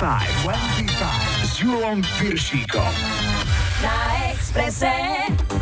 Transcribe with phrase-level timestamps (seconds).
[0.00, 2.88] 25 s Julom Piršíkom.
[3.82, 4.16] Na
[4.50, 4.90] Expresse.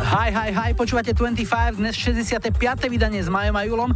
[0.09, 2.49] Hi, hi, hi, počúvate 25, dnes 65.
[2.89, 3.93] vydanie s Majom a Julom.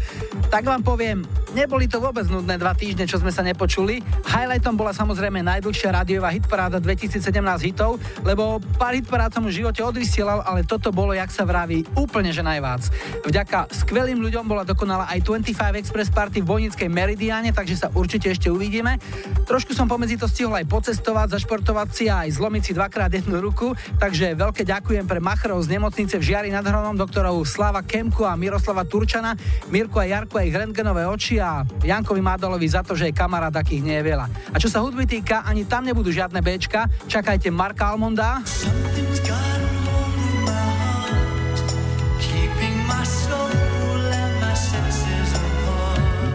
[0.54, 1.26] Tak vám poviem,
[1.58, 4.06] neboli to vôbec nudné dva týždne, čo sme sa nepočuli.
[4.30, 7.26] Highlightom bola samozrejme najdlhšia rádiová hitparáda 2017
[7.66, 12.30] hitov, lebo pár hitparád som v živote odvysielal, ale toto bolo, jak sa vraví, úplne
[12.30, 12.94] že najvác.
[13.26, 18.30] Vďaka skvelým ľuďom bola dokonala aj 25 Express Party v Vojnickej Meridiane, takže sa určite
[18.30, 19.02] ešte uvidíme.
[19.50, 23.42] Trošku som pomedzi to stihol aj pocestovať, zašportovať si a aj zlomiť si dvakrát jednu
[23.42, 28.28] ruku, takže veľké ďakujem pre Machrov z nemocnice v Žiari nad Hronom, doktorov Slava Kemku
[28.28, 29.32] a Miroslava Turčana,
[29.72, 33.56] Mirku a Jarku a ich rentgenové oči a Jankovi Madolovi za to, že je kamarát,
[33.56, 34.28] akých nie je veľa.
[34.52, 38.44] A čo sa hudby týka, ani tam nebudú žiadne Bčka, čakajte Marka Almonda.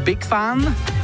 [0.09, 0.98] Big Fan.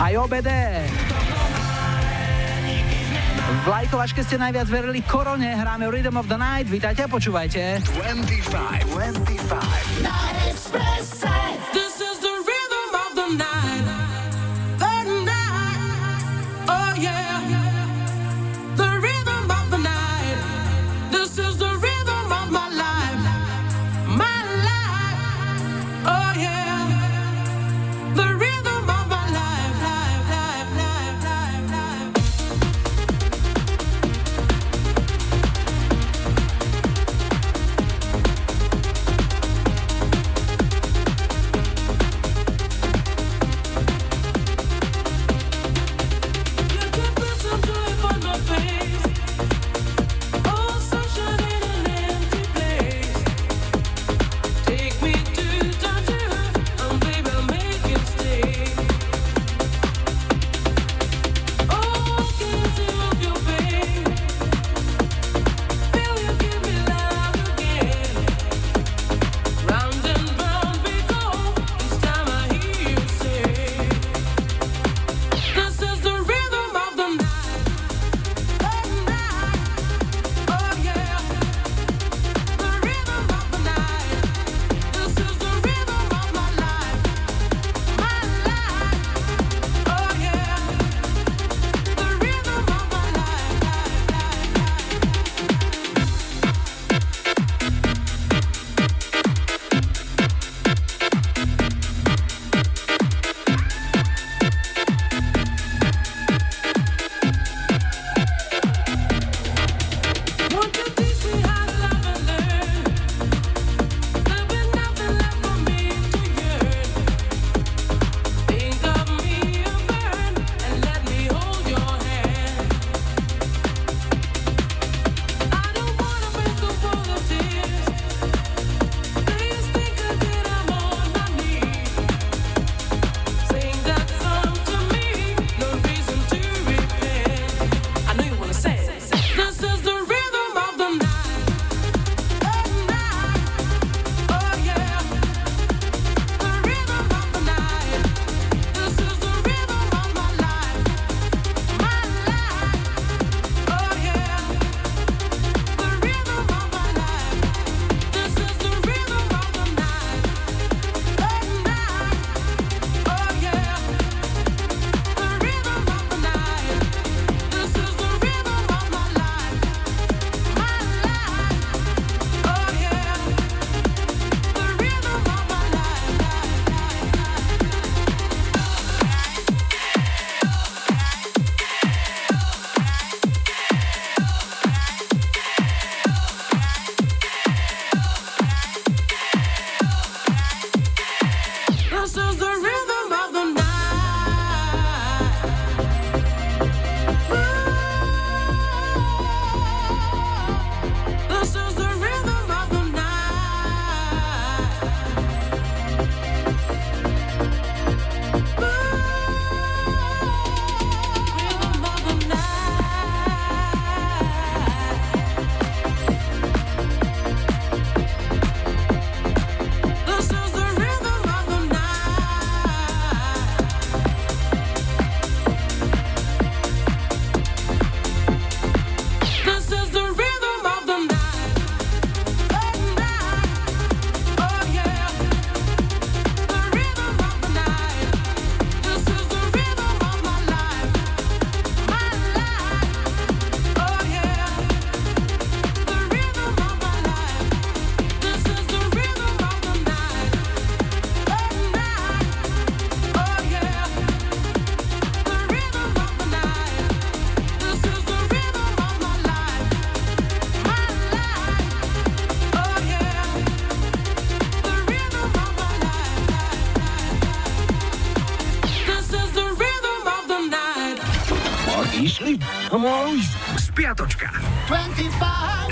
[0.00, 0.48] Aj OBD.
[3.54, 7.78] V lajkovačke ste najviac verili korone, hráme Rhythm of the Night, vítajte a počúvajte.
[7.86, 11.83] 25, 25.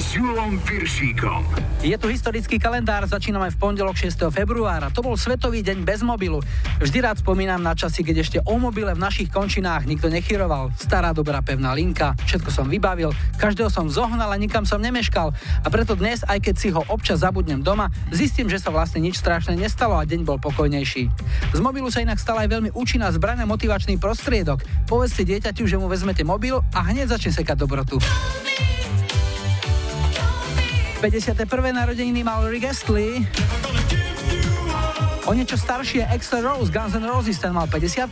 [0.02, 1.46] s Julom Piršíkom.
[1.82, 4.30] Je tu historický kalendár, začíname v pondelok 6.
[4.34, 4.90] februára.
[4.90, 6.42] To bol Svetový deň bez mobilu.
[6.82, 10.74] Vždy rád spomínam na časy, keď ešte o mobile v našich končinách nikto nechyroval.
[10.74, 15.34] Stará dobrá pevná linka, všetko som vybavil, každého som zohnal a nikam som nemeškal.
[15.62, 19.18] A preto dnes, aj keď si ho občas zabudnem doma, zistím, že sa vlastne nič
[19.18, 21.02] strašné nestalo a deň bol pokojnejší.
[21.52, 24.62] Z mobilu sa inak stala aj veľmi účinná zbraň motivačný prostriedok.
[24.86, 27.98] Povedzte dieťaťu, že mu vezmete mobil a hneď začne sekať dobrotu.
[31.02, 31.74] 51.
[31.74, 33.26] narodeniny mal Rick Astley.
[35.26, 38.06] O niečo staršie Axel Rose, Guns N' Roses, ten mal 55.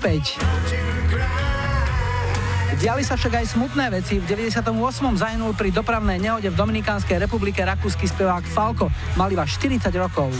[2.82, 4.18] Diali sa však aj smutné veci.
[4.18, 4.74] V 98.
[5.22, 8.90] zahynul pri dopravnej nehode v Dominikánskej republike rakúsky spevák Falco.
[9.14, 10.34] Mal iba 40 rokov.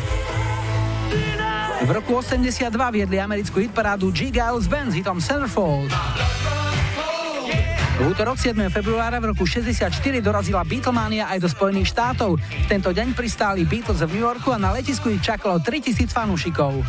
[1.87, 4.35] V roku 82 viedli americkú hitparádu G.
[4.35, 6.10] Giles Band s hitom Centerfold.
[8.01, 8.57] V útorok 7.
[8.73, 9.93] februára v roku 64
[10.25, 12.41] dorazila Beatlemania aj do Spojených štátov.
[12.41, 16.81] V tento deň pristáli Beatles v New Yorku a na letisku ich čakalo 3000 fanúšikov.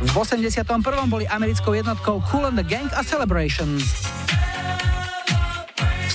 [0.00, 0.64] V 81.
[1.12, 3.76] boli americkou jednotkou Cool and the Gang a Celebration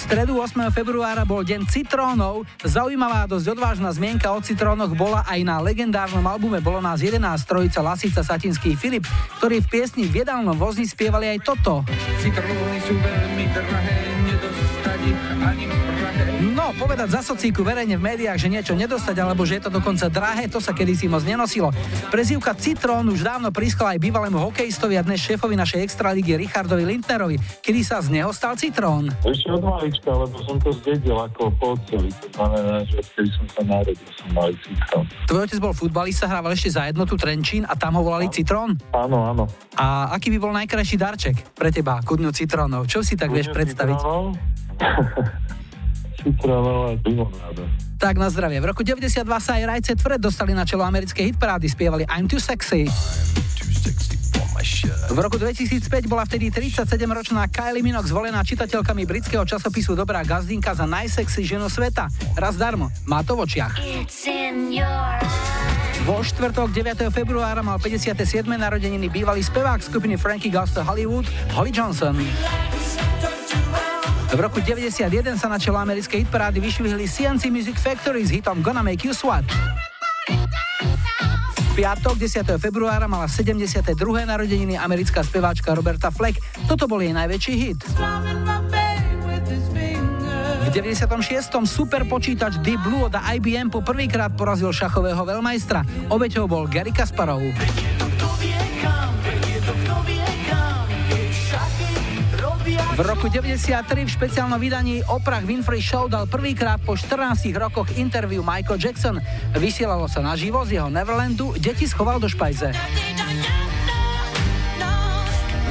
[0.09, 0.73] stredu 8.
[0.73, 2.41] februára bol deň citrónov.
[2.65, 7.85] Zaujímavá dosť odvážna zmienka o citrónoch bola aj na legendárnom albume Bolo nás 11 trojica
[7.85, 9.05] Lasica Satinský Filip,
[9.37, 11.85] ktorí v piesni v jedálnom vozni spievali aj toto.
[12.25, 14.08] Citróny sú veľmi drahé,
[16.69, 20.05] No, povedať za socíku verejne v médiách, že niečo nedostať, alebo že je to dokonca
[20.05, 21.73] drahé, to sa kedysi moc nenosilo.
[22.13, 27.41] Prezývka Citrón už dávno prískala aj bývalému hokejistovi a dnes šéfovi našej extraligy Richardovi Lindnerovi,
[27.65, 29.09] kedy sa z neho stal Citrón.
[29.25, 33.45] Ešte od malička, lebo som to zdedil ako po otcovi, to znamená, že odkedy som
[33.49, 35.05] sa narodil, som mal Citrón.
[35.25, 38.77] Tvoj otec bol futbalista, hrával ešte za jednotu Trenčín a tam ho volali Citrón?
[38.93, 39.49] Áno, áno.
[39.73, 42.85] A aký by bol najkrajší darček pre teba ku dňu citrónov?
[42.85, 43.97] Čo si tak vieš predstaviť?
[47.99, 48.59] Tak na zdravie.
[48.63, 52.39] V roku 92 sa aj Rajce Tvred dostali na čelo americkej hitparády, spievali I'm Too
[52.39, 52.87] Sexy.
[55.09, 60.85] V roku 2005 bola vtedy 37-ročná Kylie Minogue zvolená čitateľkami britského časopisu Dobrá gazdinka za
[60.85, 62.11] najsexy ženu sveta.
[62.35, 62.91] Raz darmo.
[63.07, 63.73] Má to v očiach.
[66.05, 67.09] Vo štvrtok 9.
[67.11, 68.45] februára mal 57.
[68.45, 71.25] narodeniny bývalý spevák skupiny Frankie Goes to Hollywood
[71.55, 72.15] Holly Johnson.
[74.29, 75.09] V roku 91
[75.41, 79.41] sa na čelo americkej hitparády vyšvihli CNC Music Factory s hitom Gonna Make You Sweat.
[81.73, 82.59] piatok 10.
[82.61, 83.95] februára mala 72.
[84.27, 86.37] narodeniny americká speváčka Roberta Fleck.
[86.69, 87.79] Toto bol jej najväčší hit.
[90.59, 91.65] V 96.
[91.65, 96.11] super počítač Deep Blue od IBM po prvýkrát porazil šachového veľmajstra.
[96.13, 97.41] Obeťou bol Gary Kasparov.
[102.99, 108.43] V roku 93 v špeciálnom vydaní Oprah Winfrey Show dal prvýkrát po 14 rokoch interview
[108.43, 109.23] Michael Jackson.
[109.55, 112.75] Vysielalo sa naživo z jeho Neverlandu, deti schoval do špajze.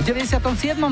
[0.00, 0.40] V 97.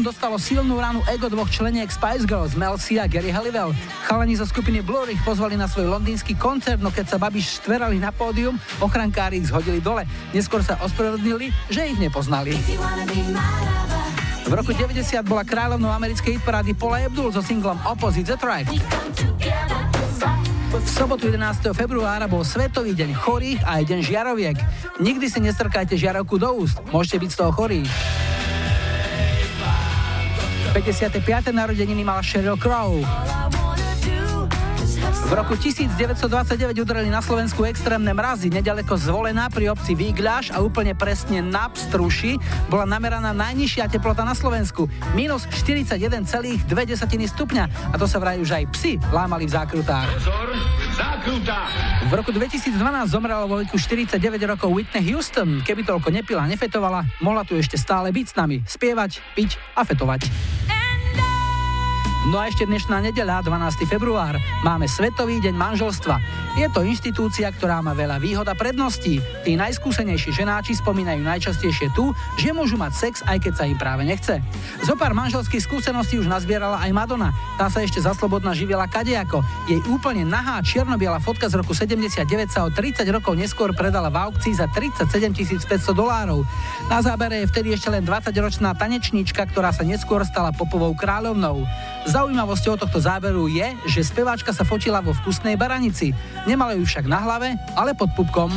[0.04, 3.72] dostalo silnú ranu ego dvoch členiek Spice Girls, Mel C a Gary Halliwell.
[4.04, 7.96] Chalani zo skupiny Blur ich pozvali na svoj londýnsky koncert, no keď sa babiš štverali
[7.96, 10.04] na pódium, ochrankári ich zhodili dole.
[10.36, 12.52] Neskôr sa ospravedlnili, že ich nepoznali.
[14.46, 18.70] V roku 90 bola kráľovnou americkej hitparády Paula Abdul so singlom Opposite the Track.
[20.70, 21.74] V sobotu 11.
[21.74, 24.56] februára bol Svetový deň chorých a aj deň žiaroviek.
[25.02, 27.82] Nikdy si nestrkajte žiarovku do úst, môžete byť z toho chorí.
[30.70, 31.26] 55.
[31.50, 33.02] narodeniny mala Sheryl Crow.
[35.26, 38.46] V roku 1929 udreli na Slovensku extrémne mrazy.
[38.46, 42.38] Nedaleko zvolená pri obci Výgľaš a úplne presne na Pstruši
[42.70, 44.86] bola nameraná najnižšia teplota na Slovensku.
[45.18, 46.70] Minus 41,2
[47.26, 47.64] stupňa.
[47.90, 50.06] A to sa vraj už aj psi lámali v zákrutách.
[50.14, 50.46] Pozor,
[52.06, 52.78] V roku 2012
[53.10, 55.58] zomrela vo veku 49 rokov Whitney Houston.
[55.66, 60.30] Keby toľko nepila, nefetovala, mohla tu ešte stále byť s nami, spievať, piť a fetovať.
[62.26, 63.86] No a ešte dnešná nedeľa, 12.
[63.86, 64.34] február,
[64.66, 66.18] máme Svetový deň manželstva.
[66.58, 69.22] Je to inštitúcia, ktorá má veľa výhod a predností.
[69.46, 74.02] Tí najskúsenejší ženáči spomínajú najčastejšie tu, že môžu mať sex, aj keď sa im práve
[74.02, 74.42] nechce.
[74.82, 77.30] Zo pár manželských skúseností už nazbierala aj Madonna.
[77.62, 79.46] Tá sa ešte za slobodná živila kadejako.
[79.70, 84.26] Jej úplne nahá čierno-biela fotka z roku 79 sa o 30 rokov neskôr predala v
[84.26, 85.06] aukcii za 37
[85.62, 86.42] 500 dolárov.
[86.90, 91.62] Na zábere je vtedy ešte len 20-ročná tanečníčka, ktorá sa neskôr stala popovou kráľovnou.
[92.06, 96.14] Zaujímavosťou tohto záberu je, že speváčka sa fotila vo vkusnej baranici.
[96.46, 98.54] Nemala ju však na hlave, ale pod pupkom.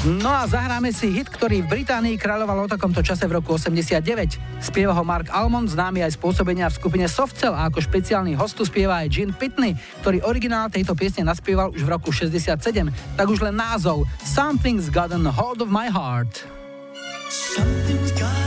[0.00, 4.64] No a zahráme si hit, ktorý v Británii kráľoval o takomto čase v roku 89.
[4.64, 9.04] Spieva ho Mark Almond, známy aj spôsobenia v skupine Softcell a ako špeciálny hostu spieva
[9.04, 12.48] aj Gene Pitney, ktorý originál tejto piesne naspieval už v roku 67.
[13.20, 16.48] Tak už len názov Something's Gotten Hold of My Heart.
[17.28, 18.39] Something's got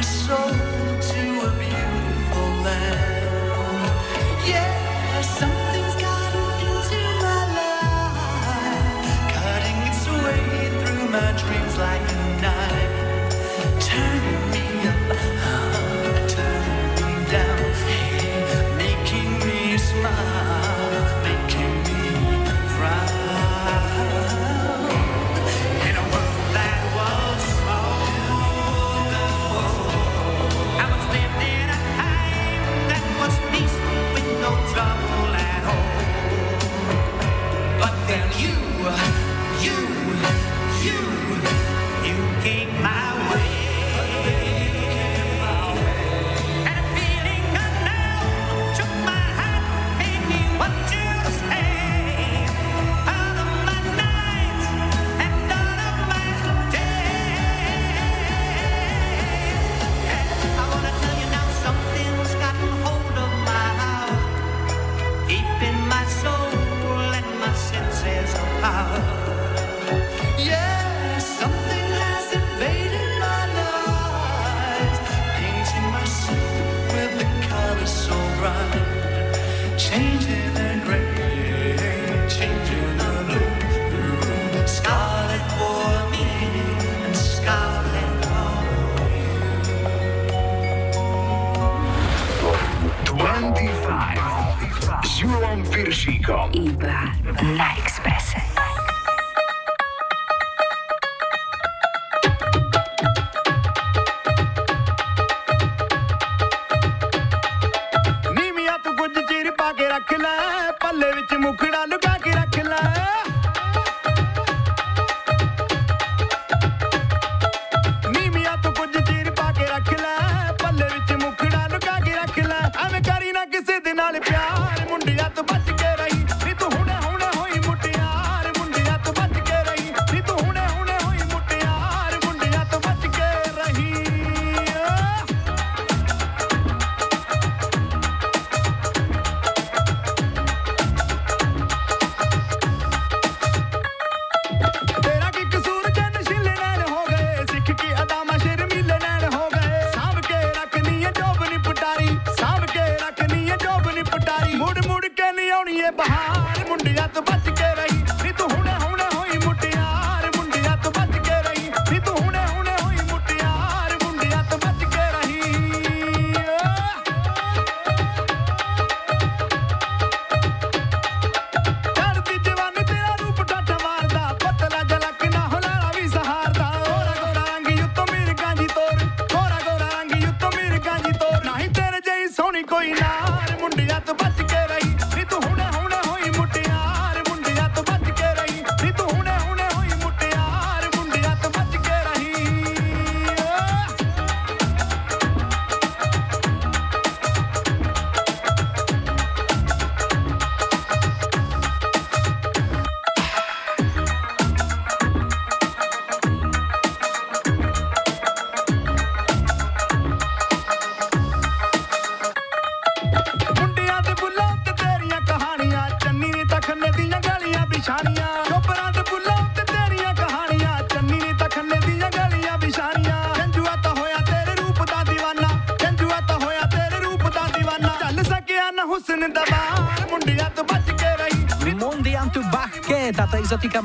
[0.00, 0.99] my soul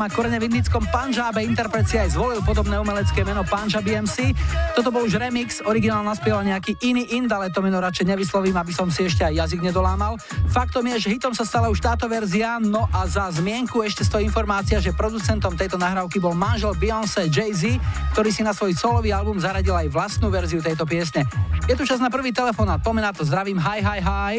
[0.06, 4.38] má korene v indickom Punjabe, interpret si aj zvolil podobné umelecké meno Punjab MC.
[4.78, 8.70] Toto bol už remix, originál naspieval nejaký iný ind, ale to meno radšej nevyslovím, aby
[8.70, 10.22] som si ešte aj jazyk nedolámal.
[10.54, 14.30] Faktom je, že hitom sa stala už táto verzia, no a za zmienku ešte stojí
[14.30, 17.82] informácia, že producentom tejto nahrávky bol manžel Beyoncé Jay-Z,
[18.14, 21.26] ktorý si na svoj solový album zaradil aj vlastnú verziu tejto piesne.
[21.66, 24.36] Je tu čas na prvý telefonát, poďme na to, zdravím, hi, hi, hi.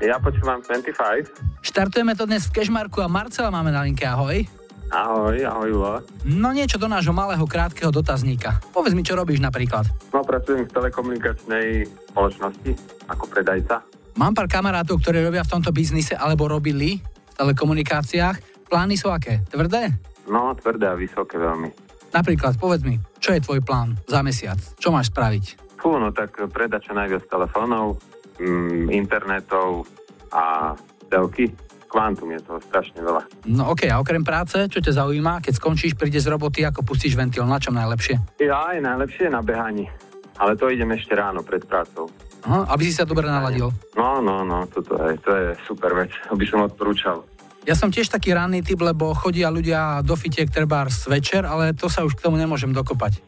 [0.00, 1.60] Ja počúvam 25.
[1.60, 4.59] Štartujeme to dnes v Kešmarku a Marcela máme na linke, ahoj.
[4.90, 5.94] Ahoj, ahoj Julo.
[6.26, 8.58] No niečo do nášho malého krátkeho dotazníka.
[8.74, 9.86] Povedz mi, čo robíš napríklad.
[10.10, 12.70] No, pracujem v telekomunikačnej spoločnosti
[13.06, 13.86] ako predajca.
[14.18, 18.66] Mám pár kamarátov, ktorí robia v tomto biznise alebo robili v telekomunikáciách.
[18.66, 19.46] Plány sú aké?
[19.46, 19.94] Tvrdé?
[20.26, 21.70] No, tvrdé a vysoké veľmi.
[22.10, 24.58] Napríklad, povedz mi, čo je tvoj plán za mesiac?
[24.82, 25.78] Čo máš spraviť?
[25.78, 28.02] Fú, no tak predať čo najviac telefónov,
[28.42, 29.86] mm, internetov
[30.34, 30.74] a
[31.06, 31.54] telky.
[31.90, 33.26] Kvantum je toho strašne veľa.
[33.50, 35.42] No ok, a okrem práce, čo ťa zaujíma?
[35.42, 38.38] Keď skončíš, príde z roboty, ako pustíš ventil, na čom najlepšie?
[38.38, 39.90] Ja aj najlepšie je na behaní.
[40.38, 42.06] Ale to idem ešte ráno pred prácou.
[42.46, 43.68] Aha, aby si sa dobre naladil.
[43.98, 46.14] No, no, no, toto je, to je super vec.
[46.30, 47.26] To by som odporúčal.
[47.68, 51.92] Ja som tiež taký ranný typ, lebo chodia ľudia do fitiek trebárs večer, ale to
[51.92, 53.20] sa už k tomu nemôžem dokopať.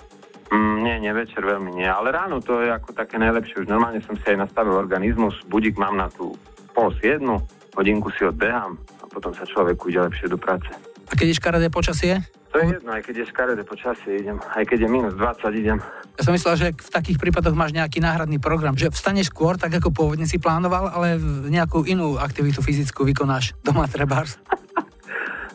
[0.49, 1.89] Mm, nie, nie, večer veľmi nie.
[1.89, 3.65] Ale ráno to je ako také najlepšie.
[3.65, 5.37] Už normálne som si aj nastavil organizmus.
[5.49, 6.33] Budík mám na tú
[6.73, 7.45] pol siedmu,
[7.77, 10.69] hodinku si odbehám a potom sa človeku ide lepšie do práce.
[11.09, 12.25] A keď je škaredé počasie?
[12.53, 15.79] To je jedno, aj keď je škaredé počasie idem, aj keď je minus 20 idem.
[16.21, 19.73] Ja som myslel, že v takých prípadoch máš nejaký náhradný program, že vstaneš skôr, tak
[19.73, 21.17] ako pôvodne si plánoval, ale
[21.49, 24.37] nejakú inú aktivitu fyzickú vykonáš doma trebárs.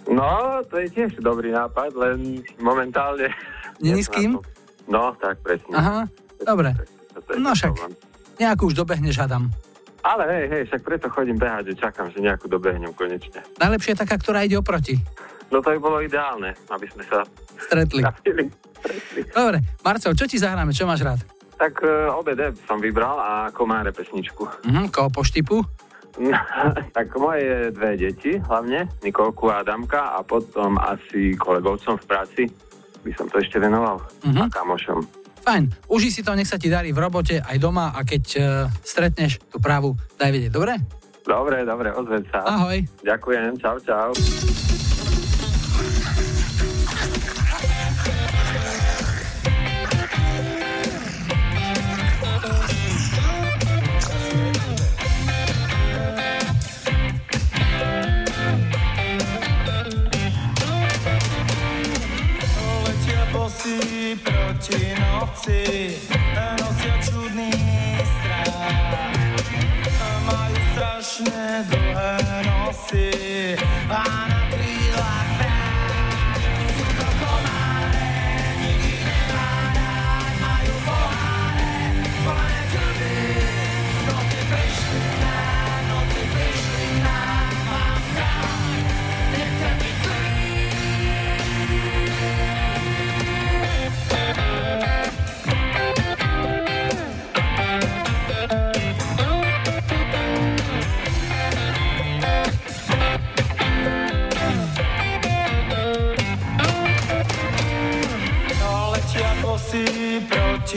[0.08, 3.27] No, to je tiež dobrý nápad, len momentálne...
[3.84, 4.39] Není s kým?
[4.88, 5.75] No, tak presne.
[5.75, 6.08] Aha,
[6.47, 6.71] dobre.
[7.36, 7.75] No však,
[8.39, 9.51] nejakú už dobehneš, hadam.
[10.08, 13.43] Ale hej, hej, však preto chodím behať, že čakám, že nejakú dobehnem konečne.
[13.58, 14.96] Najlepšie je taká, ktorá ide oproti.
[15.52, 18.00] No to by bolo ideálne, aby sme sa Stretli.
[18.00, 18.48] trafili.
[19.28, 21.20] Dobre, Marcel, čo ti zahráme, čo máš rád?
[21.58, 24.63] Tak uh, OBD som vybral a komáre pesničku.
[24.63, 25.60] Mhm, koho poštipu?
[26.93, 32.43] tak moje dve deti, hlavne Nikolku a Adamka a potom asi kolegovcom v práci
[33.04, 34.39] by som to ešte venoval Mhm.
[34.39, 35.00] a kamošom.
[35.47, 38.67] Fajn, uži si to, nech sa ti darí v robote, aj doma a keď uh,
[38.83, 40.75] stretneš tú právu, daj vedieť, dobre?
[41.23, 42.43] Dobre, dobre, ozveď sa.
[42.43, 42.83] Ahoj.
[42.99, 44.12] Ďakujem, čau, čau.
[62.83, 63.23] Letia
[64.08, 65.63] bosí proti noci,
[66.60, 67.52] nosia čudný
[68.00, 69.12] strach.
[70.24, 72.15] Majú strašne dlhé
[72.48, 73.12] nosy
[73.91, 74.37] a na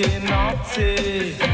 [0.01, 1.50] proti noci,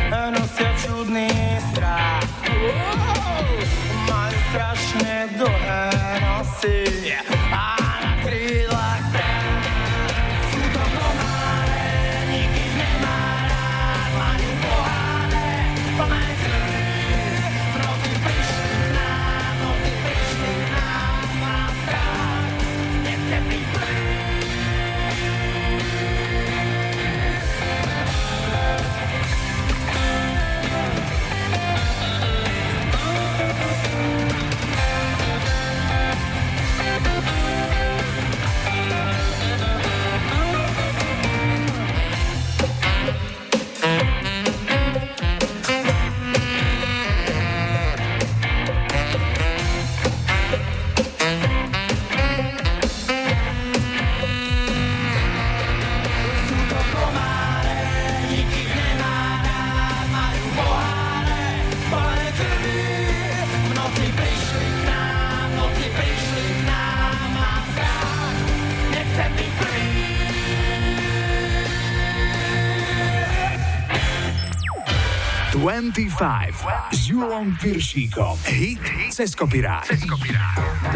[76.90, 78.38] s Julom Piršíkom.
[78.44, 78.80] Hit
[79.12, 79.86] cez kopirát.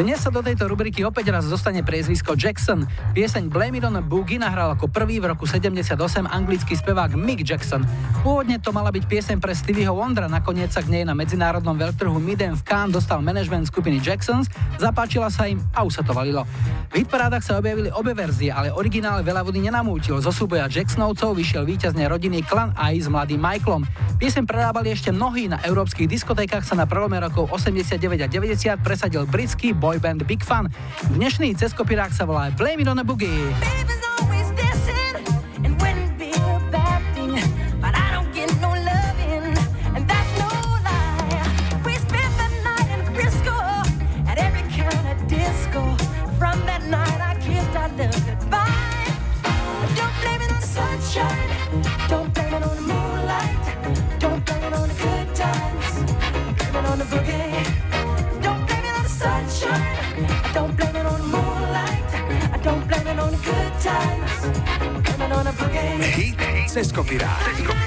[0.00, 2.88] Dnes sa do tejto rubriky opäť raz dostane priezvisko Jackson.
[3.12, 5.92] Pieseň Blame It on a Boogie nahral ako prvý v roku 78
[6.24, 7.84] anglický spevák Mick Jackson.
[8.24, 12.16] Pôvodne to mala byť pieseň pre Stevieho Wondera, nakoniec sa k nej na medzinárodnom veľtrhu
[12.16, 14.48] Midem v Cannes dostal management skupiny Jacksons,
[14.80, 16.48] zapáčila sa im a už sa to valilo.
[16.90, 20.18] V hitparádach sa objavili obe verzie, ale originál veľa vody nenamútil.
[20.18, 23.84] Zo súboja Jacksonovcov vyšiel víťazne rodiny Clan Eye s mladým Michaelom.
[24.18, 29.22] Pieseň prerábali ešte mnohí, na európskych diskotékach sa na prelome rokov 89 a 90 presadil
[29.28, 30.70] britský boyband Big Fun.
[31.18, 33.50] Dnešný ceskopirák sa volá Blame It on a Boogie.
[66.70, 67.79] Hit cez kopirát.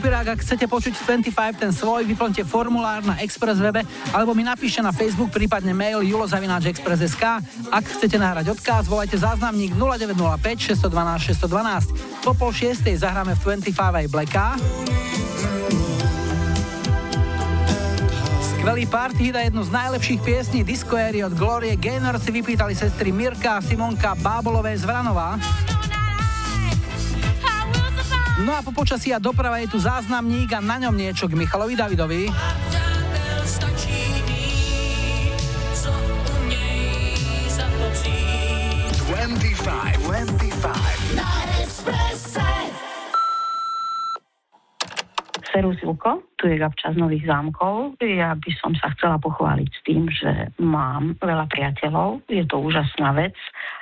[0.00, 0.32] Ceskopirák.
[0.32, 3.84] Ak chcete počuť 25 ten svoj, vyplňte formulár na Express webe
[4.16, 7.24] alebo mi napíšte na Facebook, prípadne mail julozavináčexpress.sk.
[7.68, 12.24] Ak chcete nahrať odkaz, volajte záznamník 0905 612 612.
[12.24, 14.56] Po pol šiestej zahráme v 25 aj Blacka.
[18.56, 22.72] Skvelý party hit a jednu z najlepších piesní disco éry od Glorie Gaynor si vypýtali
[22.72, 25.36] sestry Mirka Simonka Bábolové z Vranová.
[28.40, 31.76] No a po počasí a doprava je tu záznamník a na ňom niečo k Michalovi
[31.76, 32.32] Davidovi.
[45.50, 45.82] Serus
[46.40, 48.00] tu je Gabča Nových zámkov.
[48.00, 52.24] Ja by som sa chcela pochváliť s tým, že mám veľa priateľov.
[52.30, 53.36] Je to úžasná vec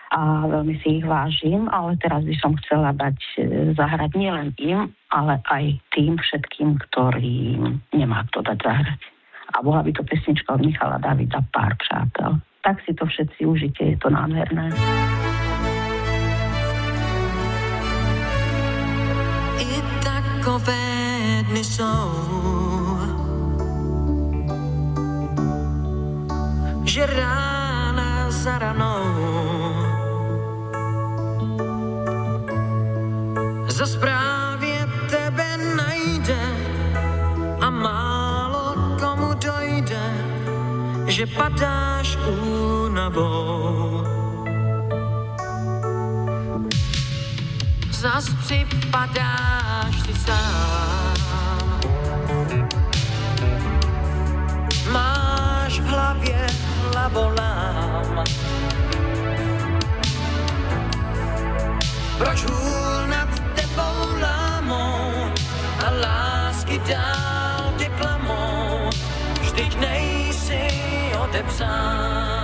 [0.08, 3.40] a veľmi si ich vážim, ale teraz by som chcela dať e,
[3.76, 9.00] zahrať nielen im, ale aj tým všetkým, ktorým nemá kto dať zahrať.
[9.52, 12.40] A bola by to pesnička od Michala Davida Pár přátel.
[12.64, 14.72] Tak si to všetci užite, je to nádherné.
[19.60, 19.70] I
[20.04, 20.84] takové
[21.48, 22.08] dny jsou,
[26.84, 28.97] že rána za ranou
[33.78, 36.42] Za správě tebe najde
[37.60, 40.02] a málo komu dojde,
[41.06, 44.02] že padáš únavou.
[47.90, 51.16] Zas připadáš si sám.
[54.90, 56.46] Máš v hlavě
[56.92, 58.24] hlavolám.
[62.18, 62.67] Proč hůř
[69.58, 70.60] Teď nejsi
[71.18, 72.37] odepsán.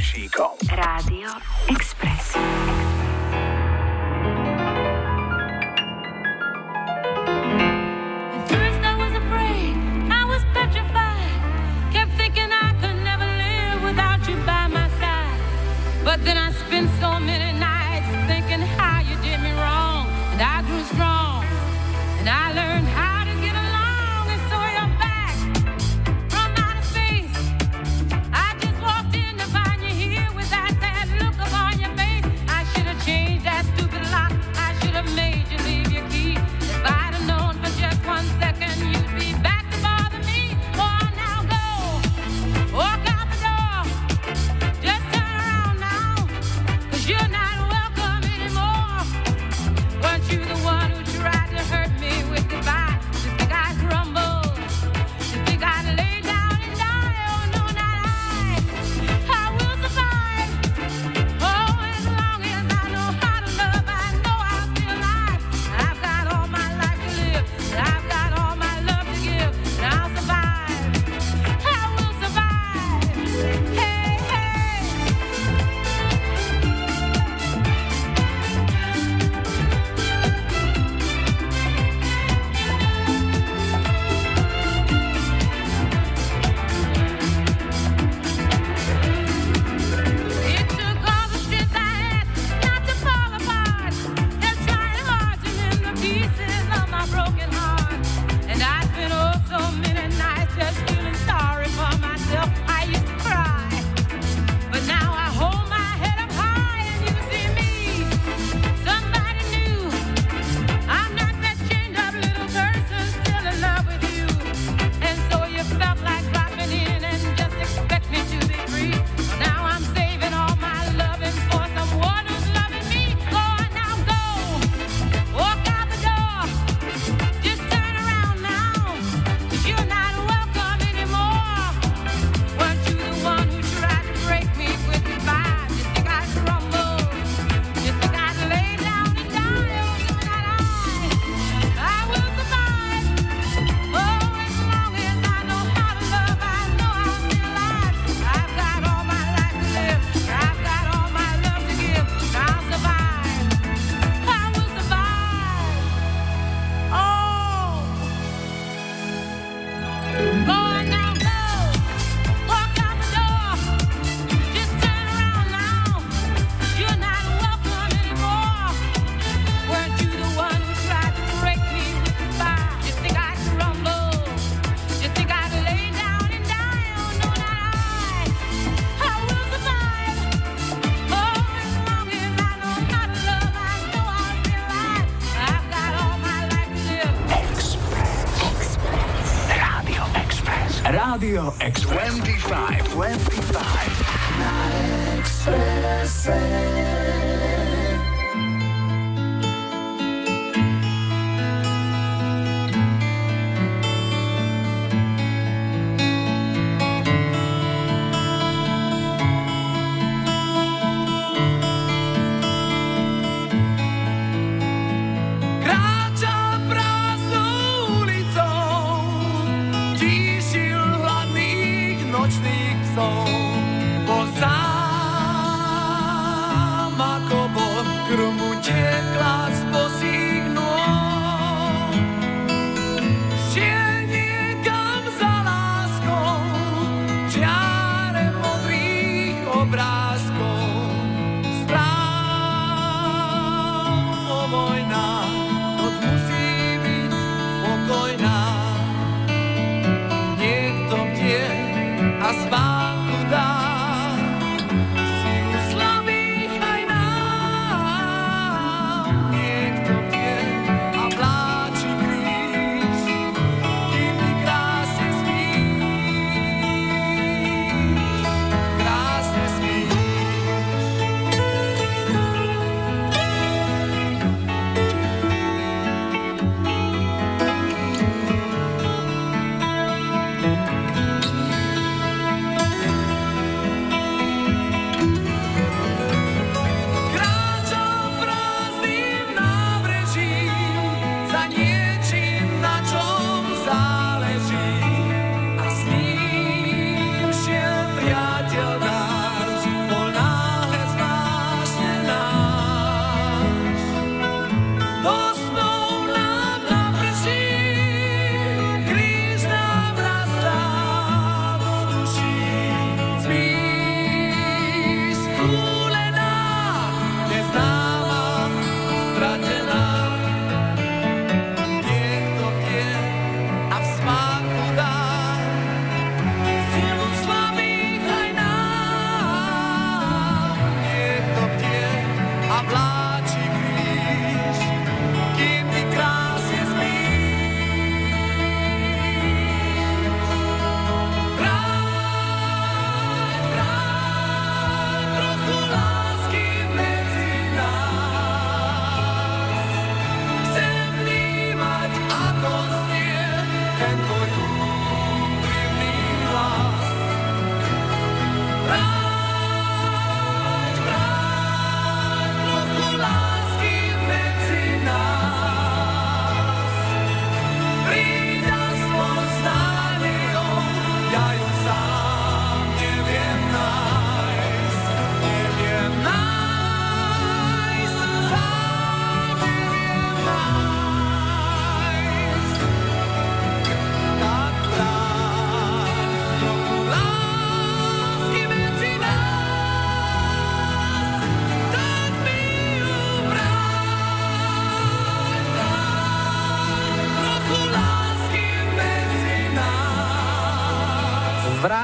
[0.00, 0.30] Sushi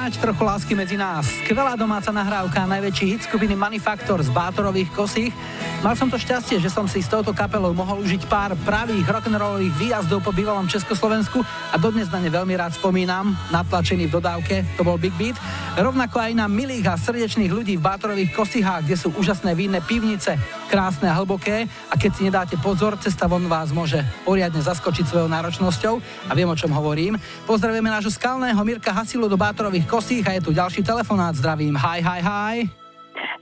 [0.06, 1.26] Vráť trochu lásky medzi nás.
[1.26, 5.34] Skvelá domáca nahrávka, najväčší hit skupiny Manufaktor z Bátorových kosých.
[5.82, 9.74] Mal som to šťastie, že som si s touto kapelou mohol užiť pár pravých rock'n'rollových
[9.74, 14.86] výjazdov po bývalom Československu a dodnes na ne veľmi rád spomínam, natlačený v dodávke, to
[14.86, 15.34] bol Big Beat.
[15.76, 20.40] Rovnako aj na milých a srdečných ľudí v Bátorových kosihách, kde sú úžasné vinné pivnice,
[20.72, 25.28] krásne a hlboké a keď si nedáte pozor, cesta von vás môže poriadne zaskočiť svojou
[25.28, 27.20] náročnosťou a viem o čom hovorím.
[27.44, 31.36] Pozdravujeme nášho skalného Mirka Hasilu do Bátorových kosích a je tu ďalší telefonát.
[31.36, 32.56] Zdravím, hi, hi, hi.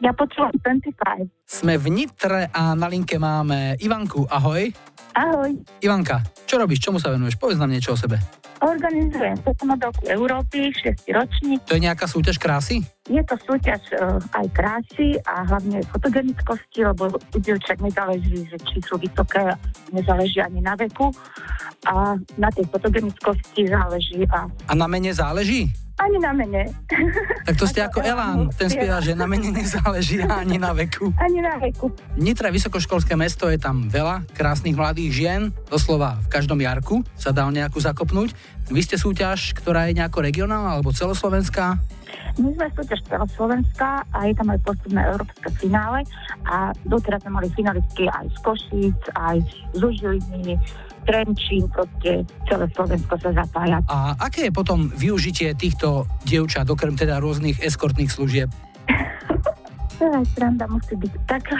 [0.03, 1.30] Ja počúvam 25.
[1.47, 4.26] Sme v Nitre a na linke máme Ivanku.
[4.26, 4.74] Ahoj.
[5.14, 5.54] Ahoj.
[5.78, 6.82] Ivanka, čo robíš?
[6.82, 7.38] Čomu sa venuješ?
[7.38, 8.18] Povedz nám niečo o sebe.
[8.64, 11.06] Organizujem Fotomodovku Európy, 6.
[11.12, 11.60] ročník.
[11.68, 12.80] To je nejaká súťaž krásy?
[13.06, 18.80] Je to súťaž uh, aj krásy a hlavne fotogenickosti, lebo u dievčat nezáleží, že či
[18.80, 19.52] sú vysoké,
[19.92, 21.12] nezáleží ani na veku.
[21.84, 25.68] A na tej fotogenickosti záleží a A na mene záleží?
[25.95, 26.66] Ani na mene.
[27.47, 31.14] Tak to ste ako Elán, ten spieva, že na mene nezáleží ani na veku.
[31.22, 31.86] Ani na veku.
[32.18, 37.47] Nitra vysokoškolské mesto je tam veľa krásnych mladých žien, doslova v každom jarku sa dá
[37.47, 38.34] o nejakú zakopnúť.
[38.74, 41.78] Vy ste súťaž, ktorá je nejako regionálna alebo celoslovenská?
[42.42, 46.03] My sme súťaž celoslovenská a je tam aj postupné európske finále
[46.51, 49.36] a doteraz sme mali finalistky aj z Košic, aj
[49.78, 50.59] z Užiliny,
[51.05, 53.78] Trenčín, proste celé Slovensko sa zapája.
[53.88, 58.48] A aké je potom využitie týchto dievčat, okrem teda rôznych eskortných služieb?
[60.05, 61.59] celá sranda musí byť taká,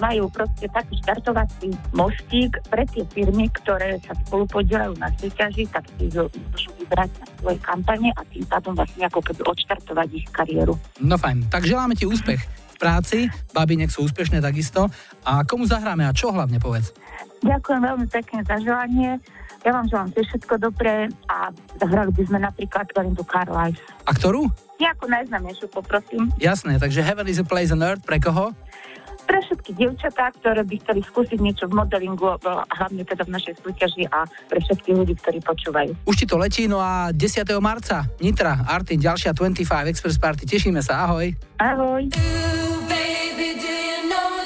[0.00, 6.10] majú proste taký štartovací mostík pre tie firmy, ktoré sa spolupodielajú na súťaži, tak si
[6.10, 10.74] môžu vybrať na svoje kampane a tým pádom vlastne ako keby odštartovať ich kariéru.
[10.98, 12.40] No fajn, tak želáme ti úspech
[12.74, 13.18] v práci,
[13.54, 14.90] babi nech sú úspešné takisto
[15.22, 16.90] a komu zahráme a čo hlavne povedz?
[17.44, 19.20] Ďakujem veľmi pekne za želanie.
[19.64, 21.48] Ja vám želám tiež všetko dobré a
[21.80, 24.48] zahrali by sme napríklad Karindu Car A ktorú?
[24.76, 26.28] Nejakú najznamejšiu poprosím.
[26.36, 28.52] Jasné, takže Heaven is a Place on Earth pre koho?
[29.24, 34.04] Pre všetky dievčatá, ktoré by chceli skúsiť niečo v modelingu, hlavne teda v našej súťaži
[34.12, 35.96] a pre všetkých ľudí, ktorí počúvajú.
[36.04, 37.48] Už ti to letí, no a 10.
[37.56, 40.44] marca Nitra, Artin, ďalšia 25 Express Party.
[40.44, 41.32] Tešíme sa, ahoj.
[41.56, 42.04] Ahoj.
[42.12, 42.20] Do,
[42.84, 44.43] baby, do you know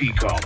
[0.00, 0.39] Chico.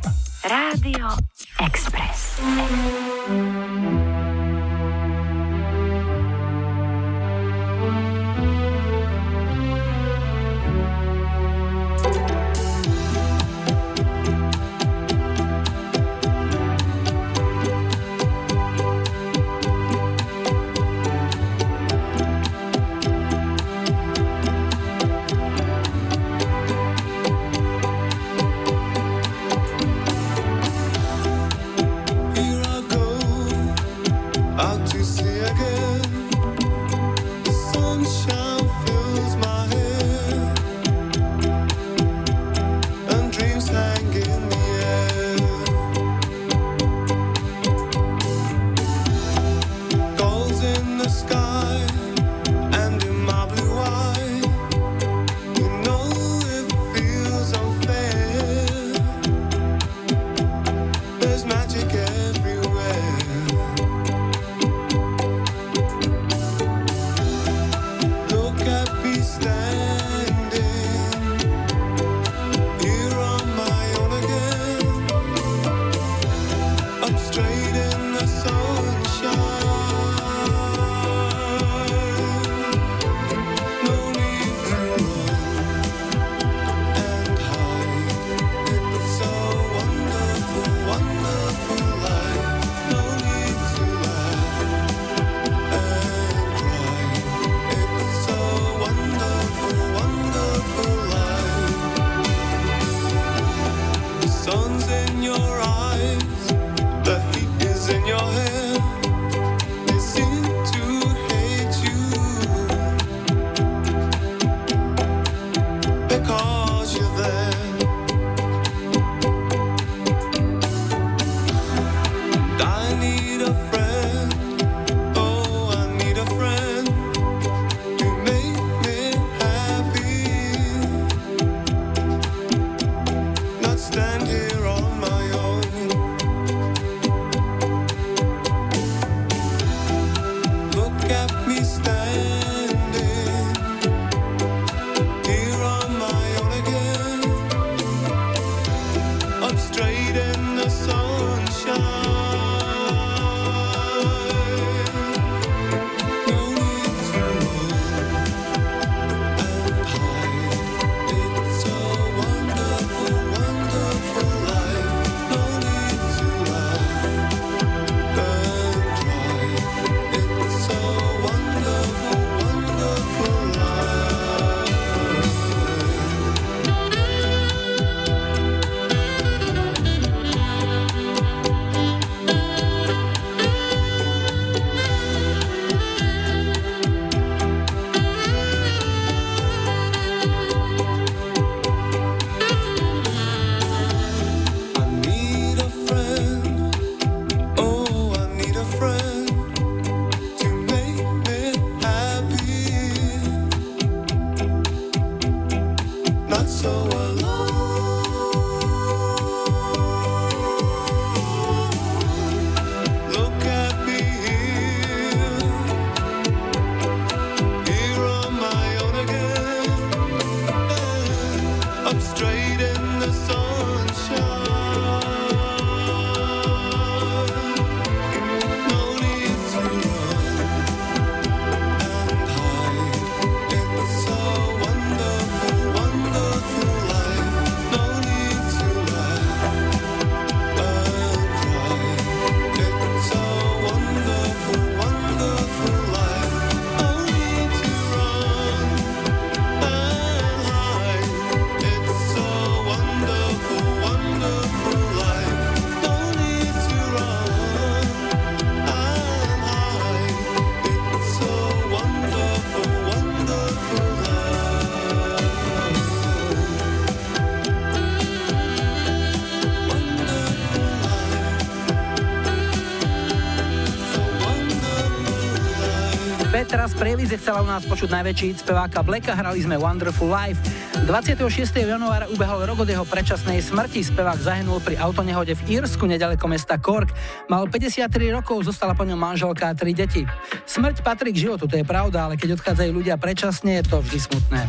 [276.65, 280.41] Raz v Prievidze chcela u nás počuť najväčší hit speváka Blacka, hrali sme Wonderful Life.
[280.89, 281.21] 26.
[281.61, 283.85] januára ubehol rok od jeho predčasnej smrti.
[283.85, 286.89] Spevák zahynul pri autonehode v Írsku, nedaleko mesta Cork.
[287.29, 290.09] Mal 53 rokov, zostala po ňom manželka a tri deti.
[290.49, 294.01] Smrť patrí k životu, to je pravda, ale keď odchádzajú ľudia predčasne, je to vždy
[294.01, 294.41] smutné.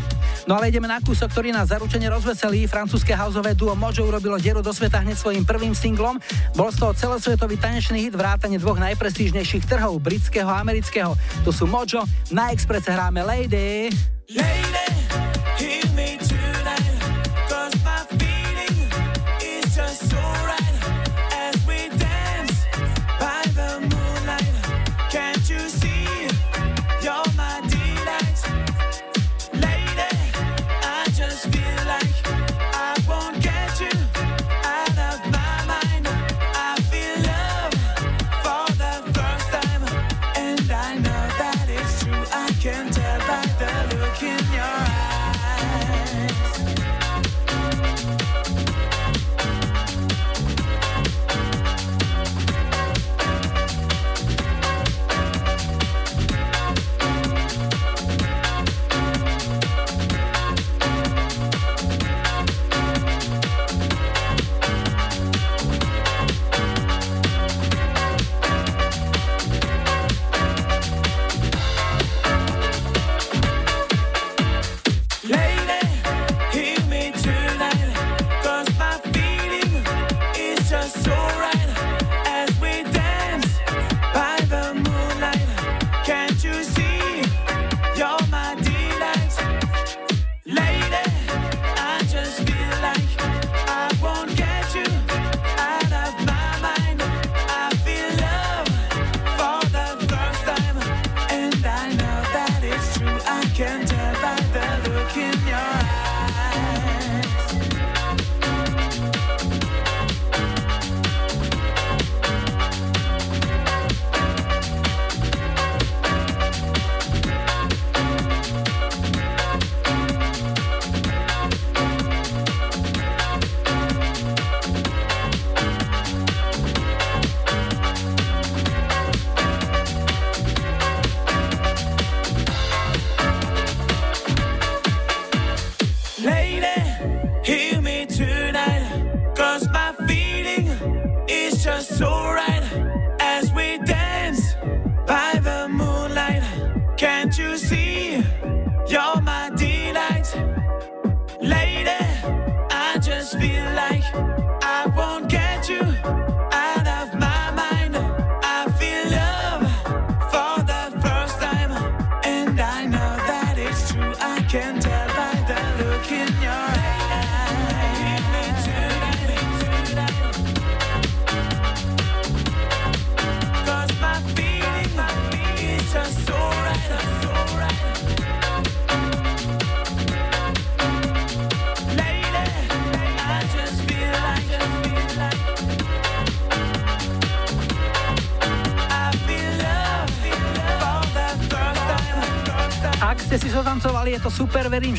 [0.46, 2.70] No ale ideme na kúsok, ktorý nás zaručene rozveselí.
[2.70, 6.22] Francúzske houseové duo Mojo urobilo dieru do sveta hneď svojim prvým singlom.
[6.54, 11.18] Bol z toho celosvetový tanečný hit vrátane dvoch najprestížnejších trhov, britského a amerického.
[11.42, 13.90] Tu sú Mojo, na Expresse hráme Lady.
[14.30, 14.75] Lady,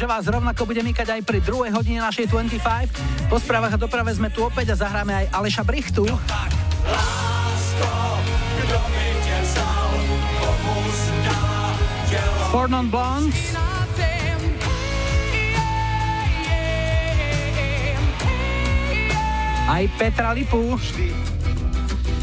[0.07, 3.27] že vás rovnako bude mykať aj pri druhej hodine našej 25.
[3.27, 6.07] Po správach a doprave sme tu opäť a zahráme aj Aleša Brichtu.
[12.55, 13.35] Four Non Blondes.
[19.67, 20.79] Aj Petra Lipu.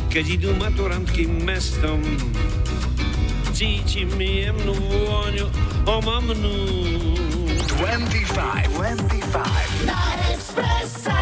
[0.07, 1.99] Keď idú maturantky mestom,
[3.51, 5.51] cítim jemnú vôňu
[5.83, 7.12] omamnú.
[8.33, 9.85] 25, 25.
[9.85, 10.01] Na
[10.33, 11.21] Expresse.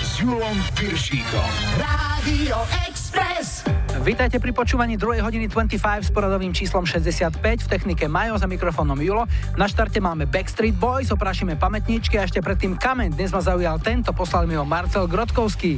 [0.00, 1.50] S Julom Piršíkom.
[1.76, 2.56] Rádio
[2.88, 3.68] Express.
[4.00, 5.20] Vítajte pri počúvaní 2.
[5.20, 9.28] hodiny 25 s poradovým číslom 65 v technike Majo za mikrofónom Julo.
[9.60, 13.20] Na štarte máme Backstreet Boys, oprášime pamätníčky a ešte predtým kameň.
[13.20, 15.76] Dnes ma zaujal tento, poslal mi ho Marcel Grotkovský.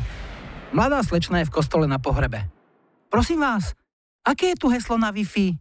[0.74, 2.50] Mladá slečna je v kostole na pohrebe.
[3.06, 3.78] Prosím vás,
[4.26, 5.54] aké je tu heslo na Wi-Fi?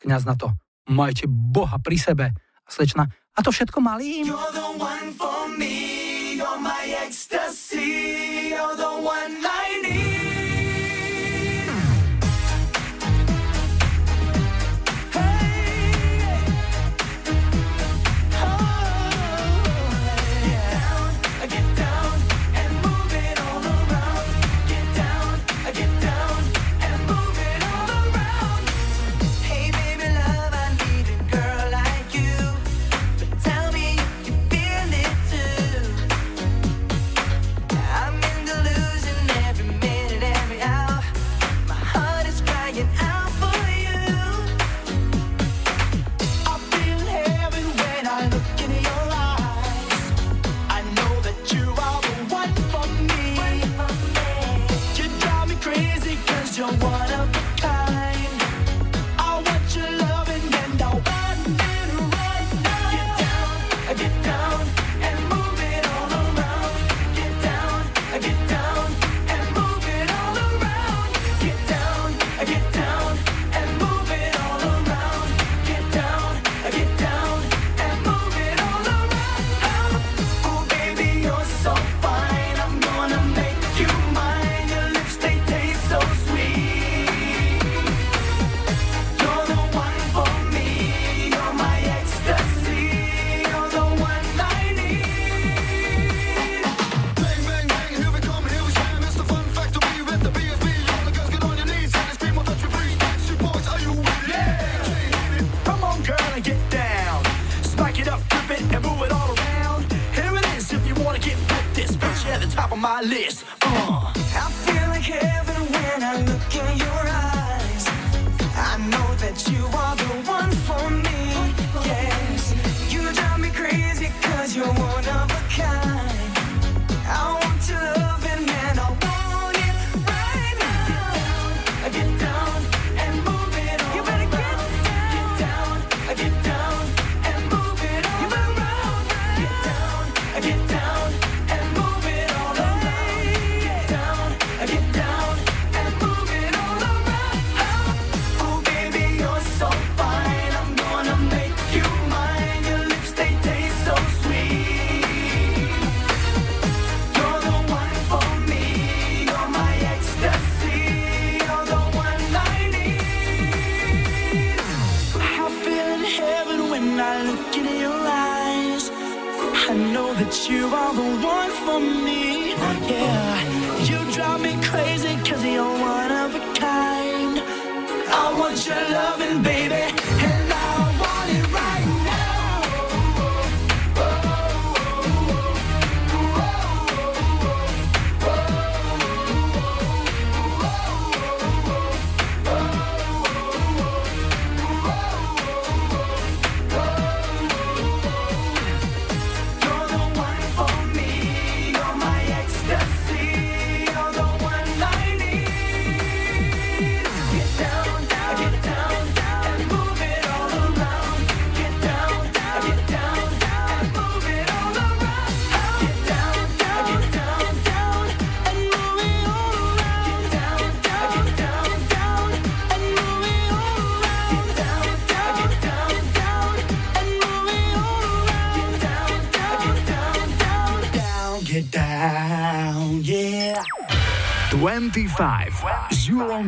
[0.00, 0.48] Kňaz na to,
[0.88, 2.32] majte Boha pri sebe.
[2.64, 4.24] A slečna, a to všetko malým?
[4.24, 6.40] You're the one for me.
[6.40, 8.37] You're my ecstasy.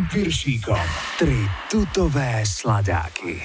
[0.01, 0.84] Julom Piršíkom.
[1.20, 3.36] Tri tutové sladáky.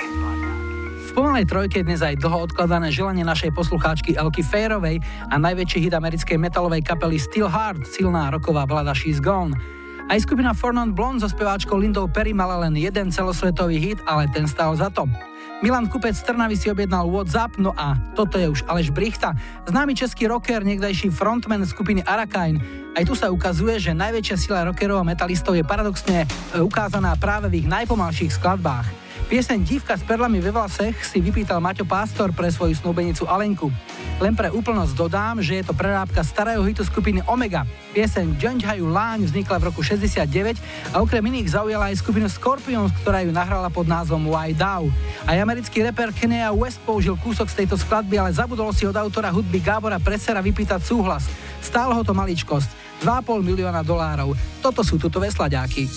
[1.03, 5.83] V pomalej trojke je dnes aj dlho odkladané želanie našej poslucháčky Elky Fairovej a najväčší
[5.83, 9.51] hit americkej metalovej kapely Still Hard, silná roková balada She's Gone.
[10.07, 14.31] Aj skupina Four Non Blonde so speváčkou Lindou Perry mala len jeden celosvetový hit, ale
[14.31, 15.11] ten stál za to.
[15.65, 19.33] Milan Kupec z Trnavy si objednal WhatsApp, no a toto je už Aleš Brichta,
[19.65, 22.61] známy český rocker, niekdajší frontman skupiny Arakain.
[22.93, 27.49] Aj tu sa ukazuje, že najväčšia sila rockerov a metalistov je paradoxne e, ukázaná práve
[27.49, 29.04] v ich najpomalších skladbách.
[29.25, 33.73] Pieseň Dívka s perlami ve vlasech si vypýtal Maťo Pástor pre svoju snúbenicu Alenku.
[34.21, 37.65] Len pre úplnosť dodám, že je to prerábka starého hitu skupiny Omega.
[37.97, 40.61] Pieseň Džonďhajú láň vznikla v roku 69
[40.93, 44.93] a okrem iných zaujala aj skupinu Scorpions, ktorá ju nahrala pod názvom Why Dow.
[45.25, 49.33] Aj americký reper Kenya West použil kúsok z tejto skladby, ale zabudol si od autora
[49.33, 51.25] hudby Gábora Presera vypýtať súhlas.
[51.65, 53.01] Stálo ho to maličkosť.
[53.01, 54.37] 2,5 milióna dolárov.
[54.61, 55.89] Toto sú tutové slaďáky.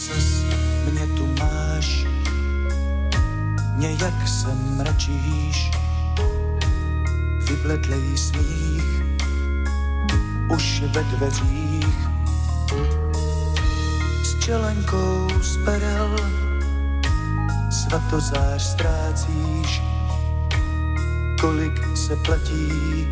[3.79, 5.70] Nějak se mračíš,
[7.49, 9.03] vybledlej smích,
[10.55, 12.09] už ve dveřích,
[14.24, 16.16] s čelenkou z perel,
[17.70, 19.83] svatozář ztrácíš,
[21.41, 23.09] kolik se platí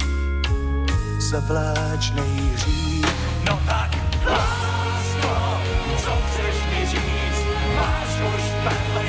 [1.31, 3.07] za vláčnej hřích.
[3.47, 3.91] No tak,
[4.27, 5.61] lásko,
[6.05, 7.47] co chceš mi říct?
[7.77, 9.06] Máš už perly,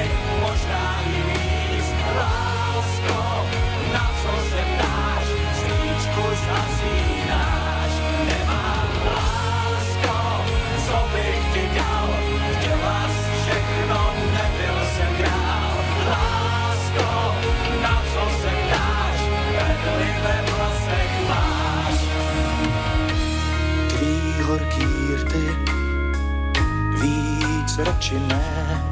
[28.27, 28.83] ne,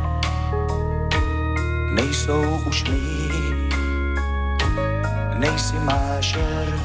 [1.93, 3.29] nejsou už mý,
[5.33, 6.79] nejsi mášer,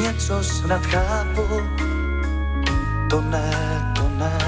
[0.00, 1.62] něco snad chápu,
[3.10, 4.38] to ne, to ne,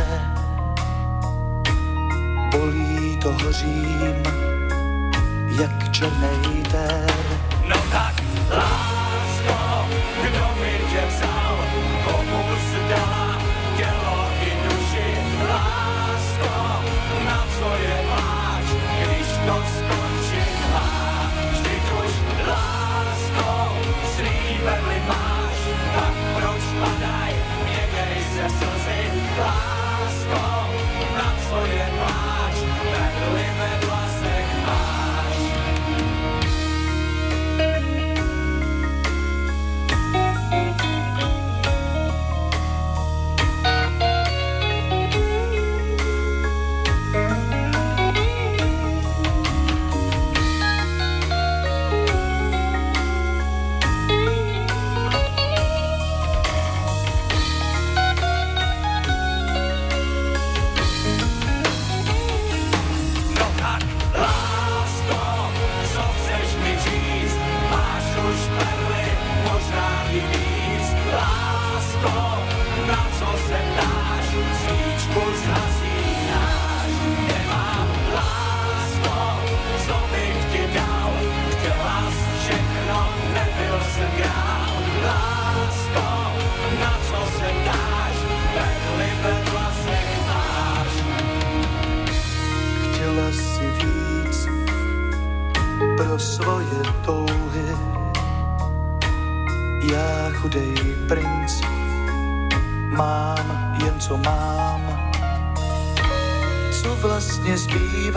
[2.53, 4.23] bolí to hořím,
[5.61, 7.38] jak černej ter.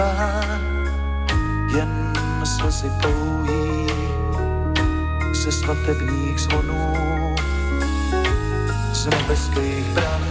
[0.02, 0.42] teba
[1.76, 3.88] jen slzy pouhý
[5.34, 6.96] se svatebních zvonů.
[8.94, 10.31] Z nebeských bran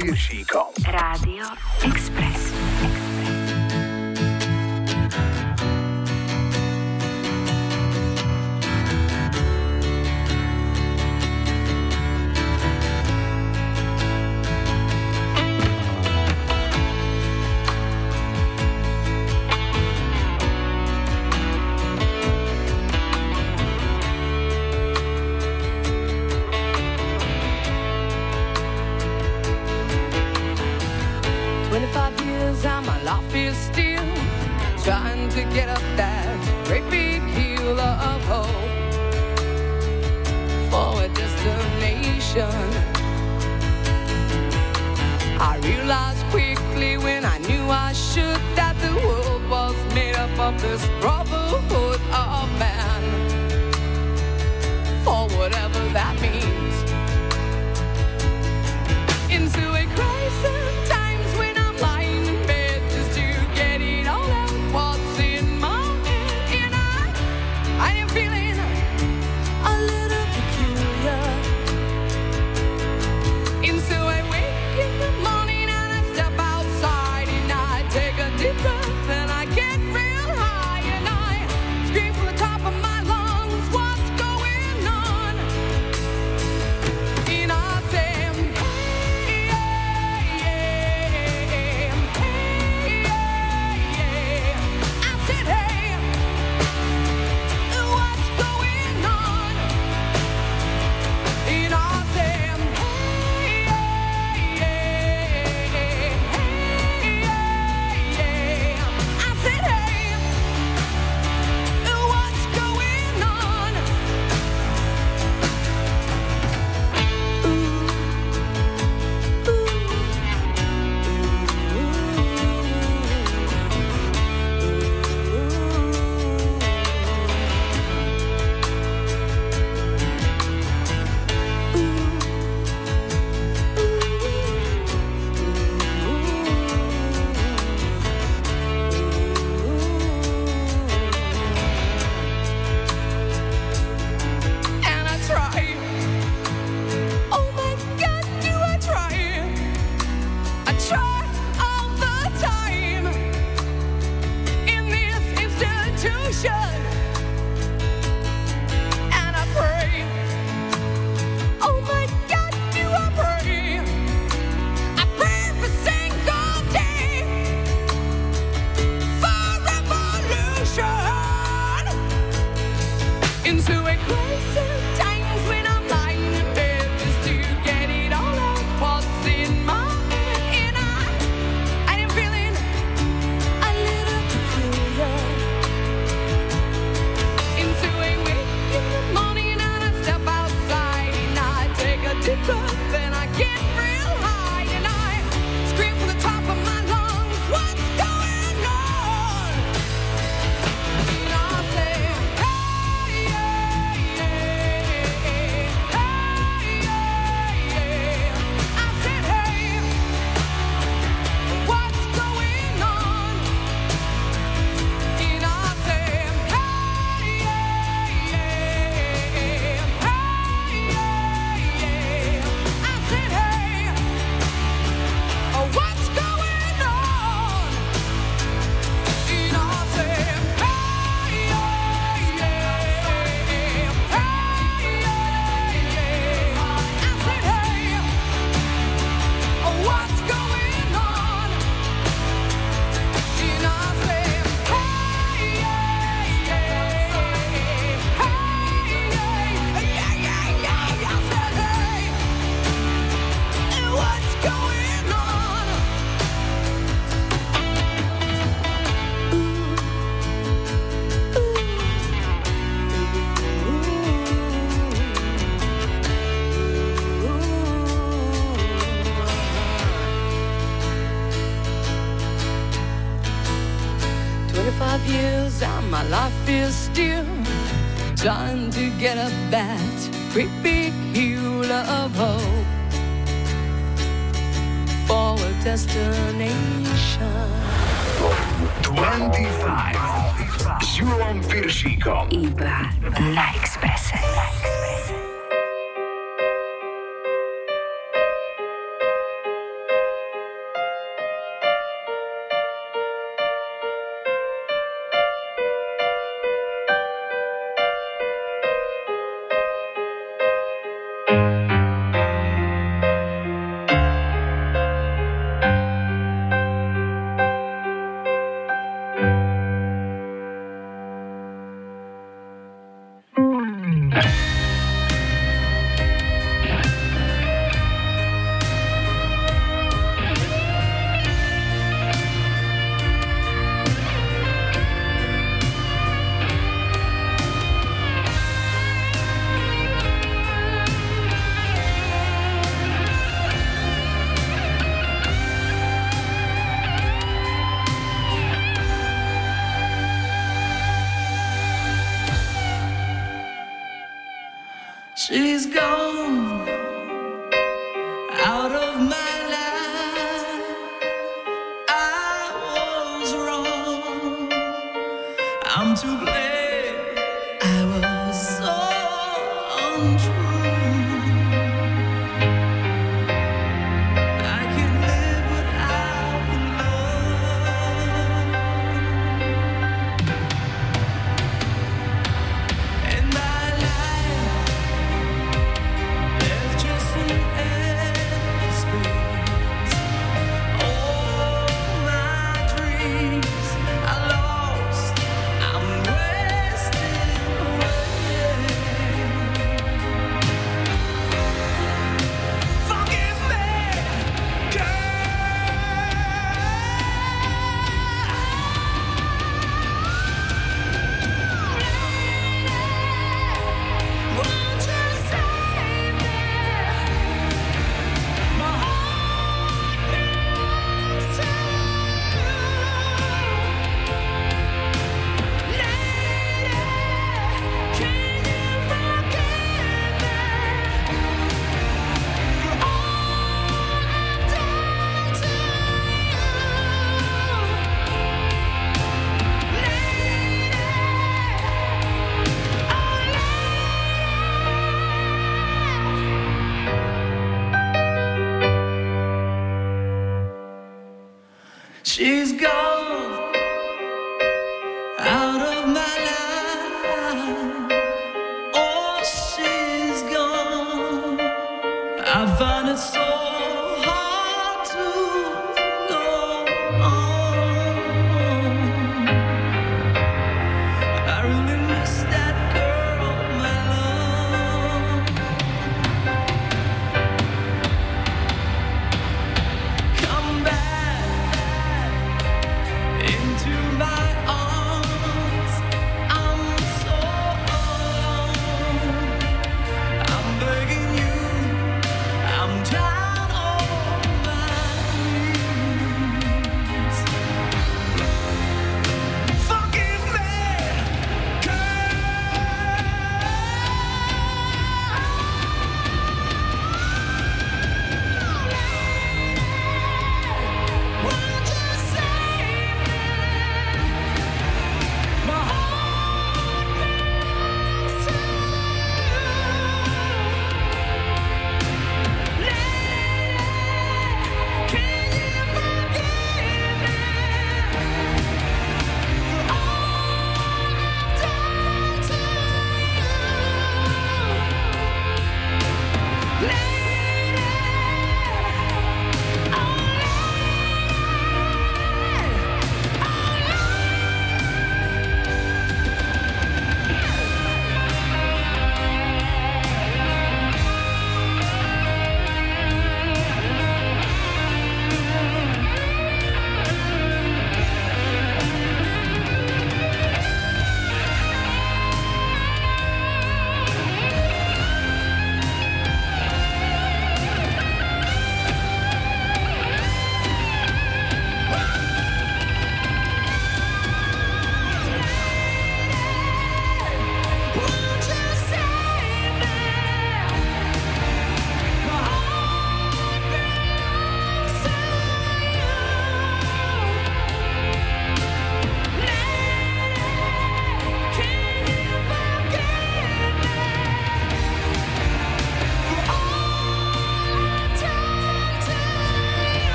[0.00, 0.72] Piršíkom.
[0.88, 1.44] Rádio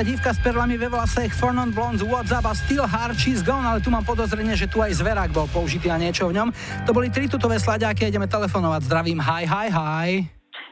[0.00, 3.68] brichta dívka s perlami ve vlasech, Fornon Blondes, What's Up a Still Hard She's Gone,
[3.68, 6.48] ale tu mám podozrenie, že tu aj zverák bol použitý a niečo v ňom.
[6.88, 8.80] To boli tri tutové slaďáky, ideme telefonovať.
[8.88, 10.08] Zdravím, hi, hi, hi.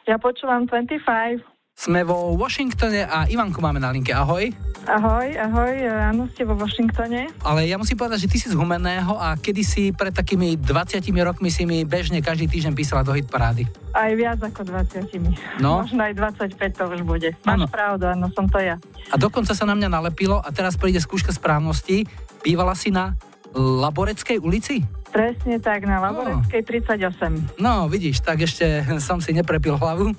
[0.08, 1.44] Ja počúvam 25.
[1.76, 4.16] Sme vo Washingtone a Ivanku máme na linke.
[4.16, 4.48] Ahoj.
[4.88, 7.28] Ahoj, ahoj, áno, ste vo Washingtone.
[7.44, 11.52] Ale ja musím povedať, že ty si z Humenného a kedysi pred takými 20 rokmi
[11.52, 13.68] si mi bežne každý týždeň písala do hit parády.
[13.92, 15.60] Aj viac ako 20.
[15.60, 15.84] No.
[15.84, 17.36] Možno aj 25 to už bude.
[17.44, 18.80] Máš pravdu, áno, som to ja.
[19.12, 22.08] A dokonca sa na mňa nalepilo a teraz príde skúška správnosti.
[22.40, 23.12] Bývala si na
[23.52, 24.88] Laboreckej ulici?
[25.12, 27.60] Presne tak, na Laboreckej 38.
[27.60, 30.16] No, vidíš, tak ešte som si neprepil hlavu.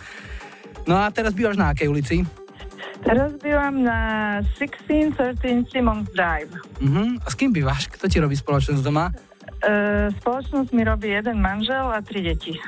[0.85, 2.21] No a teraz bývaš na akej ulici?
[2.99, 3.99] Teraz bývam na
[4.59, 6.51] 1613 Simons Drive.
[6.83, 7.15] Uh-huh.
[7.23, 7.87] A s kým bývaš?
[7.87, 9.09] Kto ti robí spoločnosť doma?
[9.63, 12.59] E, spoločnosť mi robí jeden manžel a tri deti.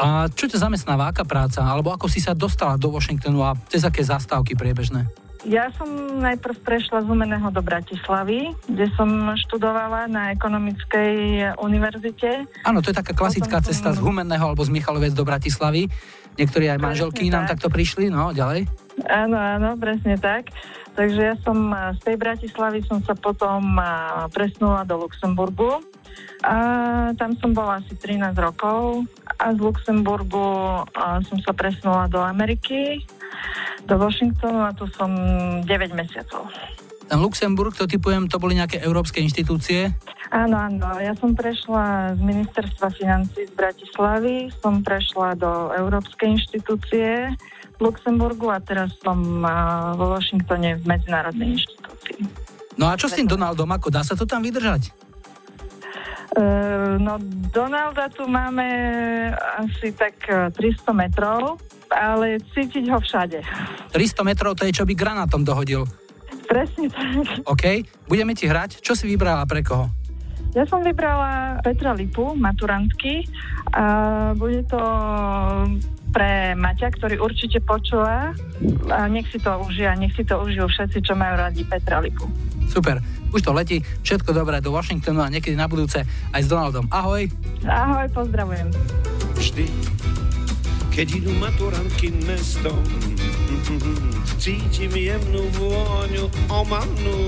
[0.00, 1.12] A čo ťa zamestnáva?
[1.12, 1.60] Aká práca?
[1.60, 5.04] Alebo ako si sa dostala do Washingtonu a cez aké zastávky priebežné?
[5.42, 5.90] Ja som
[6.22, 11.14] najprv prešla z Humeného do Bratislavy, kde som študovala na ekonomickej
[11.58, 12.46] univerzite.
[12.62, 15.90] Áno, to je taká klasická Potom som- cesta z Humenného alebo z Michalovec do Bratislavy.
[16.38, 17.58] Niektorí aj manželky nám tak.
[17.58, 18.64] takto prišli, no ďalej.
[19.08, 20.52] Áno, áno, presne tak.
[20.92, 25.80] Takže ja som a, z tej Bratislavy som sa potom a, presnula do Luxemburgu.
[26.44, 26.56] A
[27.16, 29.06] tam som bola asi 13 rokov
[29.40, 33.00] a z Luxemburgu a, som sa presunula do Ameriky,
[33.88, 35.10] do Washingtonu a tu som
[35.64, 35.66] 9
[35.96, 36.52] mesiacov.
[37.08, 39.92] Ten Luxemburg, to typujem, to boli nejaké európske inštitúcie.
[40.32, 40.96] Áno, áno.
[40.96, 47.36] Ja som prešla z ministerstva financí z Bratislavy, som prešla do Európskej inštitúcie
[47.82, 49.18] Luxemburgu a teraz som
[49.98, 52.22] vo Washingtone v medzinárodnej inštitúcii.
[52.78, 54.94] No a čo s tým Donaldom, ako dá sa to tam vydržať?
[56.32, 57.20] Uh, no,
[57.52, 58.64] Donalda tu máme
[59.60, 61.60] asi tak e, 300 metrov,
[61.92, 63.44] ale cítiť ho všade.
[63.92, 65.84] 300 metrov, to je čo by granátom dohodil.
[66.48, 67.44] Presne tak.
[67.44, 68.80] OK, budeme ti hrať.
[68.80, 69.92] Čo si vybrala pre koho?
[70.56, 73.28] Ja som vybrala Petra Lipu, maturantky.
[73.72, 73.84] A
[74.36, 74.80] bude to
[76.12, 78.36] pre Maťa, ktorý určite počúva.
[78.92, 81.98] A nech si to užije, a nech si to užijú všetci, čo majú radi Petra
[82.04, 82.28] Lipu.
[82.68, 83.00] Super,
[83.32, 83.80] už to letí.
[84.04, 86.84] Všetko dobré do Washingtonu a niekedy na budúce aj s Donaldom.
[86.92, 87.26] Ahoj.
[87.64, 88.68] Ahoj, pozdravujem.
[89.36, 89.66] Vždy,
[90.92, 92.78] keď idú maturantky mestom,
[94.36, 97.20] cítim jemnú vôňu omamnú.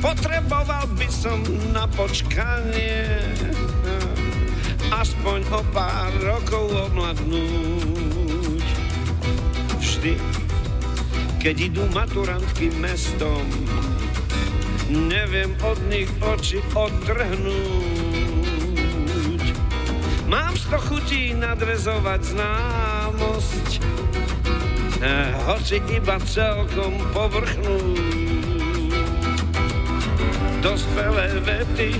[0.00, 1.44] Potreboval by som
[1.76, 3.20] na počkanie
[4.90, 8.66] aspoň o pár rokov omladnúť.
[9.78, 10.14] Vždy,
[11.38, 13.46] keď idú maturantky mestom,
[14.90, 18.00] neviem od nich oči odtrhnúť.
[20.30, 23.68] Mám sto chutí nadvezovať známosť,
[25.02, 27.98] eh, hoci iba celkom povrchnú.
[30.60, 31.90] Dospelé vety,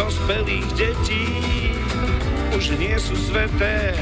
[0.00, 1.28] dospelých detí
[2.56, 3.92] už nie sú sveté,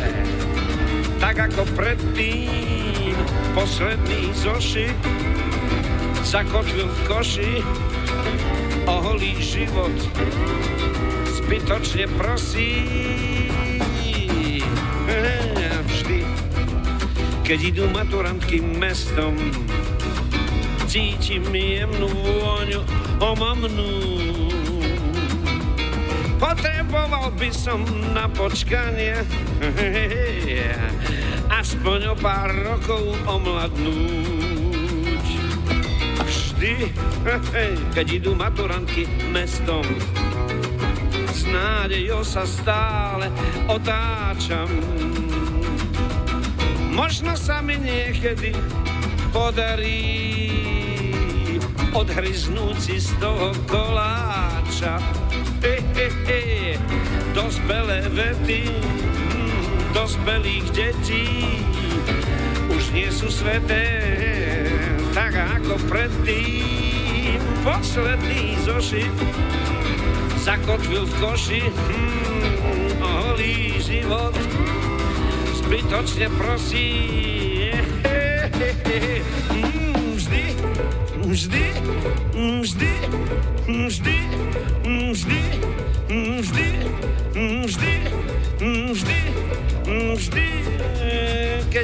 [1.18, 3.18] tak ako predtým
[3.50, 4.94] posledný zošit
[6.22, 7.52] zakotvil v koši
[8.86, 9.90] o holý život
[11.34, 12.86] zbytočne prosí.
[15.88, 16.20] Vždy
[17.42, 19.34] keď idú maturantky mestom
[20.86, 22.86] cítim jemnú vôňu
[23.18, 24.17] omamnú
[26.48, 27.84] potreboval by som
[28.16, 29.20] na počkanie
[31.60, 35.26] aspoň o pár rokov omladnúť
[36.24, 36.88] vždy,
[37.96, 39.84] keď idú maturantky mestom,
[41.28, 43.28] s nádejou sa stále
[43.68, 44.72] otáčam.
[46.96, 48.56] Možno sa mi niekedy
[49.36, 50.00] podarí
[51.92, 54.96] odhryznúť si z toho koláča.
[55.58, 56.40] He, he, he.
[57.34, 61.26] Dospelé vety, mm, dospelých detí
[62.70, 63.86] už nie sú sveté,
[65.14, 67.42] tak ako predtým.
[67.66, 69.12] Posledný zošit
[70.46, 74.32] zakotvil v koši, hmm, holý život
[75.58, 76.88] zbytočne prosí.
[79.52, 79.68] Hmm,
[80.18, 80.42] Vždy,
[81.20, 81.64] vždy,
[82.58, 82.92] vždy, vždy,
[83.68, 84.16] vždy,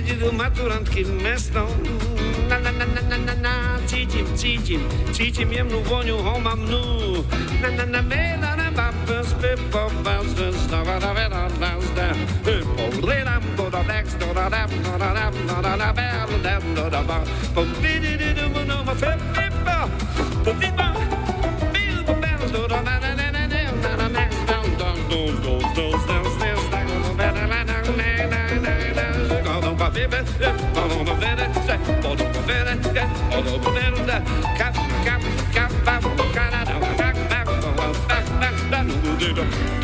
[0.05, 1.69] idú maturantky mestom,
[2.49, 3.53] na, na, na, na, na, na, na,
[3.89, 7.25] cítim, cítim, cítim jemnú voňu homamnú,
[7.65, 9.89] na, na, na, me, na, na, ba, ba, spe, po,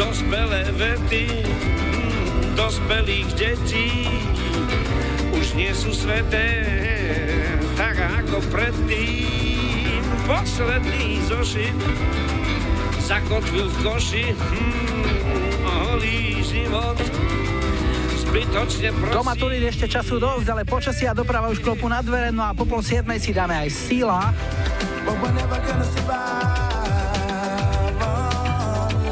[0.01, 4.09] Dospelé vety mm, dospelých detí
[5.37, 6.65] už nie sú sveté,
[7.77, 10.01] tak ako predtým.
[10.25, 11.77] Posledný zošit
[13.05, 16.97] zakotvil v koši mm, holý život.
[19.11, 22.55] Do maturít ešte času dosť, ale počasie a doprava už klopu na dvere, no a
[22.55, 24.31] po pol siedmej si dáme aj síla.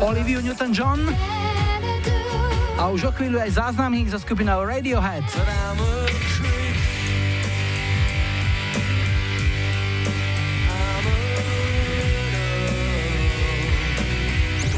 [0.08, 1.04] Olivia Newton-John
[2.80, 5.20] a už o chvíľu aj záznamník so skupinou Radiohead.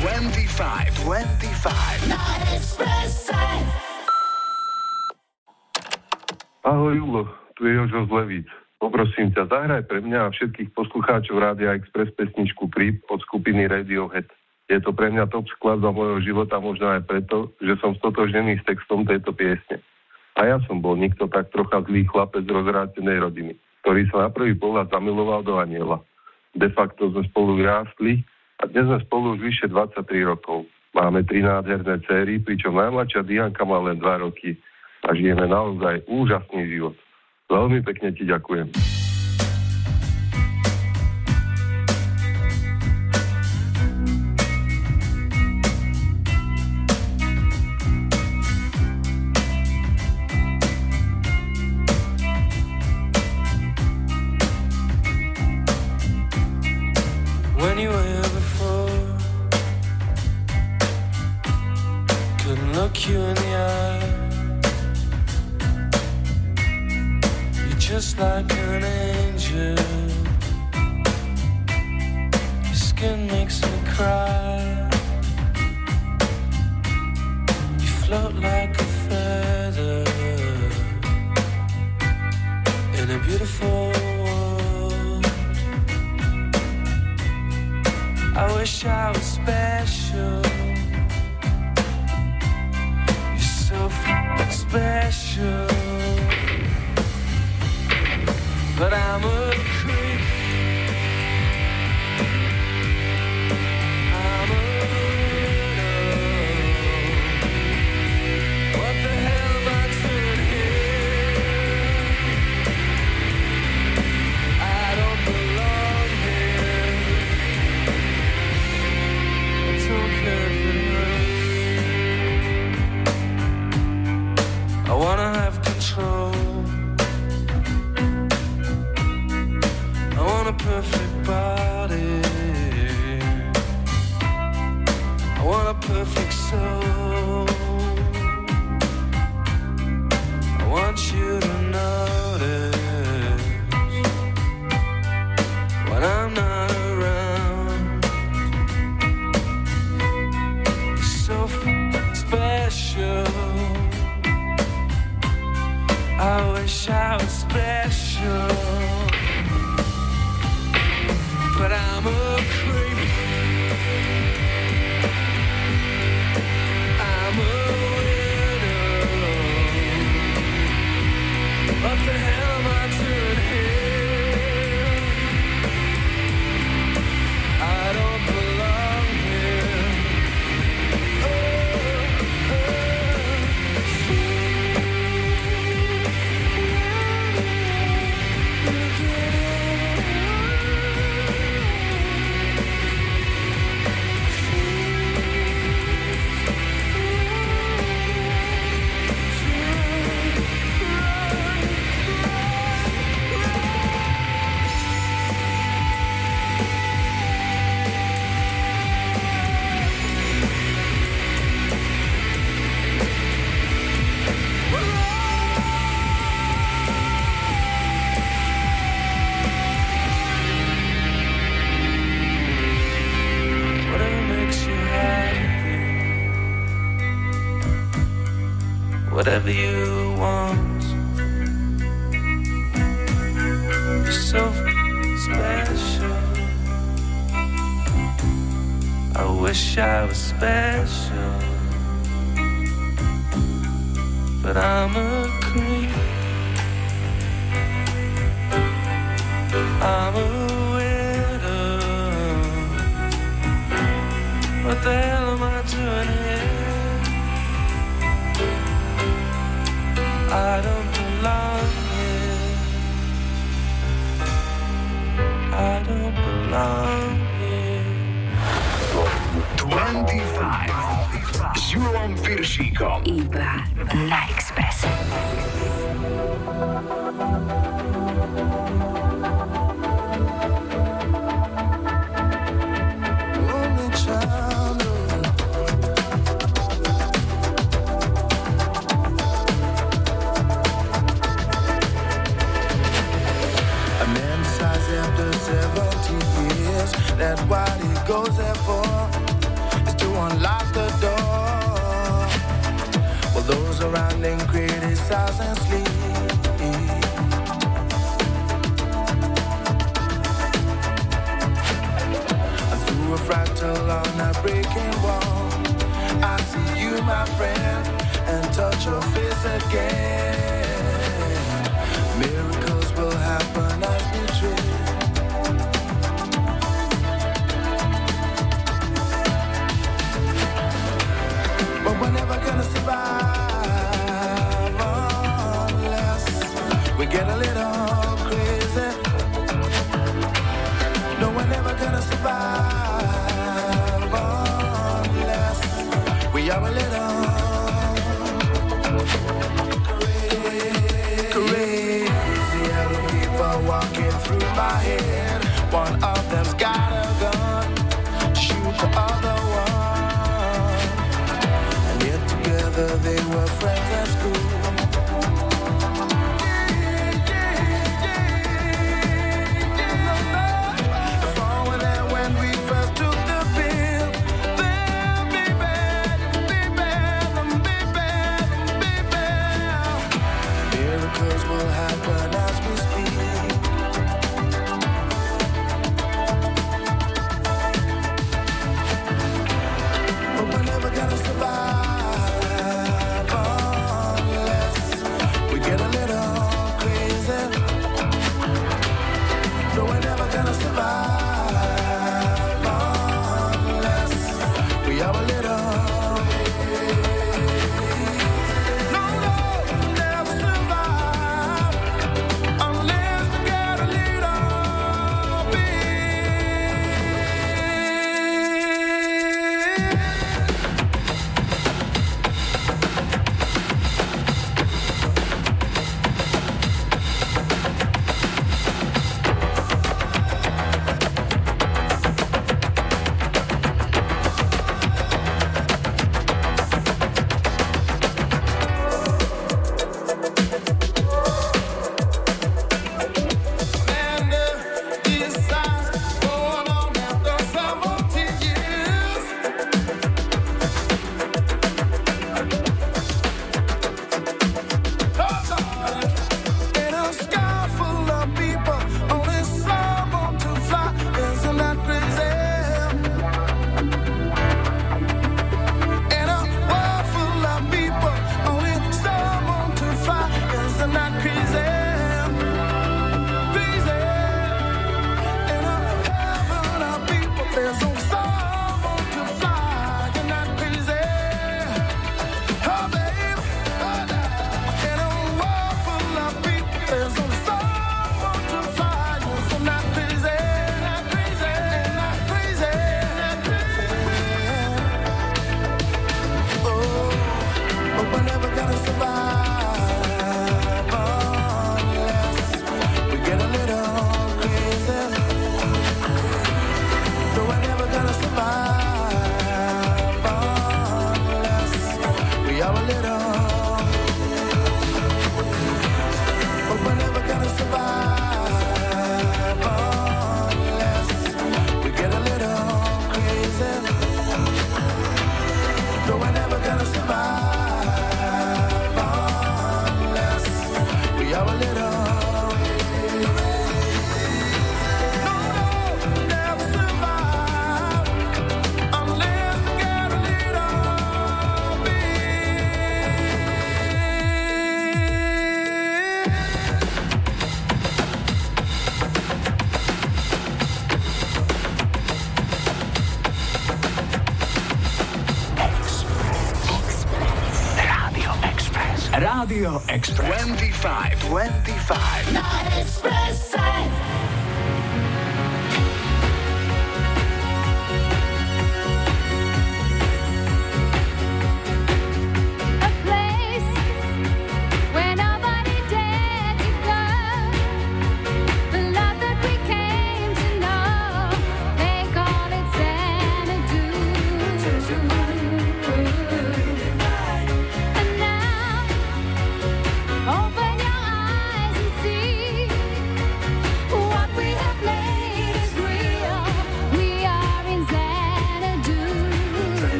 [0.00, 2.08] 25, 25.
[2.08, 2.22] Na
[2.56, 3.36] Expresse.
[6.64, 8.48] Ahoj Julo, tu je Jožo z Levíc.
[8.80, 14.37] Poprosím ťa, zahraj pre mňa a všetkých poslucháčov Rádia Express pesničku Creep od skupiny Radiohead.
[14.68, 18.66] Je to pre mňa top skladba môjho života, možno aj preto, že som stotožnený s
[18.68, 19.80] textom tejto piesne.
[20.36, 24.30] A ja som bol nikto tak trocha zlý chlapec z rozrátenej rodiny, ktorý sa na
[24.30, 26.04] prvý pohľad zamiloval do aniela.
[26.52, 28.20] De facto sme spolu vyrástli
[28.60, 30.68] a dnes sme spolu už vyše 23 rokov.
[30.92, 34.60] Máme tri nádherné céry, pričom najmladšia Dianka má len 2 roky
[35.08, 36.96] a žijeme naozaj úžasný život.
[37.48, 38.68] Veľmi pekne ti ďakujem.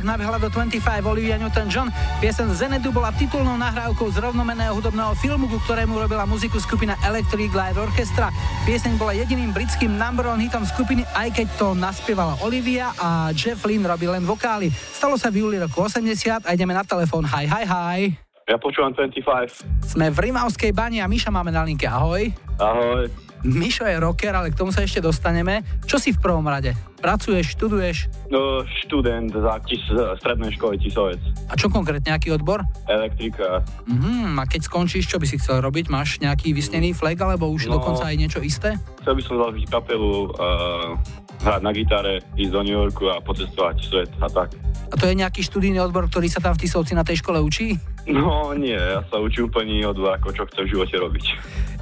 [0.00, 1.92] Korčuliach nabehla do 25 Olivia Newton-John.
[2.20, 7.52] Piesen Zenedu bola titulnou nahrávkou z rovnomenného hudobného filmu, ku ktorému robila muziku skupina Electric
[7.52, 8.32] Light Orchestra.
[8.64, 13.60] Pieseň bola jediným britským number one hitom skupiny, aj keď to naspievala Olivia a Jeff
[13.68, 14.72] Lynne robil len vokály.
[14.72, 17.28] Stalo sa v júli roku 80 a ideme na telefón.
[17.28, 18.00] Hi, hi, hi.
[18.48, 19.84] Ja počúvam 25.
[19.94, 21.86] Sme v Rimavskej bani a Miša máme na linke.
[21.86, 22.34] Ahoj.
[22.58, 23.06] Ahoj.
[23.40, 25.64] Mišo je rocker, ale k tomu sa ešte dostaneme.
[25.88, 26.76] Čo si v prvom rade?
[27.00, 28.28] Pracuješ, študuješ?
[28.28, 28.60] No,
[28.90, 29.78] študent za tis,
[30.18, 31.22] strednej školy Tisovec.
[31.46, 32.66] A čo konkrétne, aký odbor?
[32.90, 33.62] Elektrika.
[33.86, 35.86] Mhm, a keď skončíš, čo by si chcel robiť?
[35.86, 37.78] Máš nejaký vysnený flag, alebo už No.
[37.78, 38.74] dokonca aj niečo isté?
[39.06, 40.98] Chcel by som založiť kapelu, uh,
[41.40, 44.58] hrať na gitare, ísť do New Yorku a pocestovať svet a tak.
[44.90, 47.78] A to je nejaký študijný odbor, ktorý sa tam v Tisovci na tej škole učí?
[48.06, 51.24] No nie, ja sa učím úplne od ako čo chcem v živote robiť.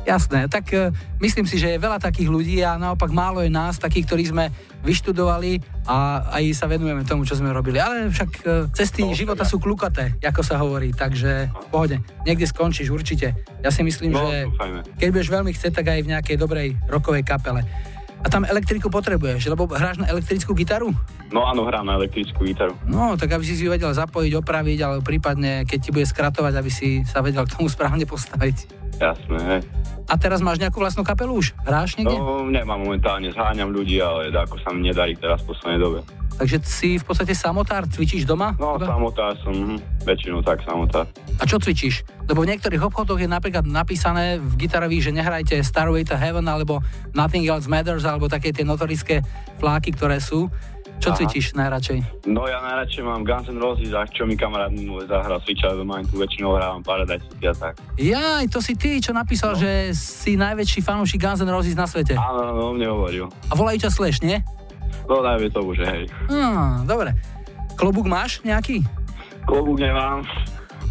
[0.02, 0.88] Jasné, tak e,
[1.20, 4.44] myslím si, že je veľa takých ľudí a naopak málo je nás, takých, ktorí sme
[4.80, 7.76] vyštudovali a aj sa venujeme tomu, čo sme robili.
[7.76, 8.42] Ale však e,
[8.72, 13.36] cesty No, života sú klukaté, ako sa hovorí, takže v pohode, niekde skončíš určite.
[13.60, 14.80] Ja si myslím, No, že dúfajme.
[14.96, 17.60] keď budeš veľmi chcieť, tak aj v nejakej dobrej rokovej kapele.
[18.18, 20.90] A tam elektriku potrebuješ, lebo hráš na elektrickú gitaru?
[21.30, 22.74] No áno, hrám na elektrickú gitaru.
[22.90, 26.54] No, tak aby si si ju vedel zapojiť, opraviť, alebo prípadne, keď ti bude skratovať,
[26.58, 28.74] aby si sa vedel k tomu správne postaviť.
[28.98, 29.60] Jasné, hej.
[30.10, 31.54] A teraz máš nejakú vlastnú kapelu už?
[31.62, 32.18] Hráš niekde?
[32.18, 35.98] No, nemám momentálne, zháňam ľudí, ale ako sa mi nedarí teraz v poslednej dobe.
[36.38, 38.54] Takže si v podstate samotár, cvičíš doma?
[38.62, 41.10] No, samotár som, hm, väčšinou tak samotár.
[41.38, 42.06] A čo cvičíš?
[42.30, 46.78] Lebo v niektorých obchodoch je napríklad napísané v gitarových, že nehrajte Starway to Heaven alebo
[47.10, 49.26] Nothing Else Matters alebo také tie notorické
[49.58, 50.46] fláky, ktoré sú.
[50.98, 51.18] Čo Aha.
[51.22, 52.26] cvičíš najradšej?
[52.26, 54.74] No ja najradšej mám Guns N' Roses a čo mi kamarát
[55.06, 55.46] zahral of
[55.86, 57.78] Mine, tu väčšinou hrávam Paradise City a tak.
[57.94, 59.62] Jaj, to si ty, čo napísal, No.
[59.62, 62.18] že si najväčší fanúšik Guns N' Roses na svete.
[62.18, 63.30] Áno, no, mne hovoril.
[63.46, 64.42] A volajú ťa Slash, nie?
[65.08, 66.04] No dajme tomu, že hej.
[66.28, 67.16] Hm, dobre.
[67.74, 68.84] Klobúk máš nejaký?
[69.48, 70.20] Klobúk nemám,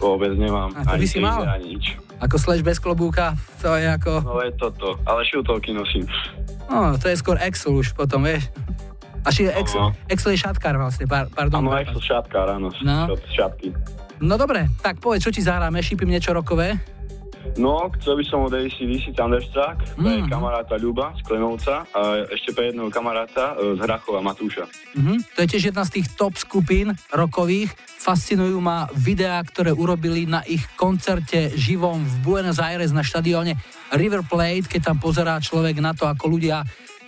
[0.02, 0.74] vôbec nemám.
[0.74, 1.46] A to by si mal?
[1.46, 1.94] Ani nič.
[2.18, 4.26] Ako Slash bez klobúka, to je ako...
[4.26, 6.10] No je toto, ale šiltovky nosím.
[6.66, 8.50] No, to je skôr Excel už potom, vieš.
[9.22, 9.94] A ši, Excel, No.
[10.10, 11.62] Excel je šatkár vlastne, par, pardon.
[11.62, 11.78] Áno.
[11.78, 13.14] Excel šatka, ráno, No.
[13.14, 13.16] no.
[13.30, 13.70] šatky.
[14.18, 16.82] No dobre, tak povedz, čo ti zahráme, šípim niečo rokové.
[17.56, 20.30] No, chcel by som od ACDC Thunderstruck, pre Mhm.
[20.30, 24.68] kamaráta Ľuba z Klenovca a ešte pre jedného kamaráta e, z Hrachova Matúša.
[24.94, 25.16] Mhm.
[25.34, 27.72] To je tiež jedna z tých top skupín rokových.
[27.98, 33.56] Fascinujú ma videá, ktoré urobili na ich koncerte živom v Buenos Aires na štadióne
[33.92, 36.62] River Plate, keď tam pozerá človek na to, ako ľudia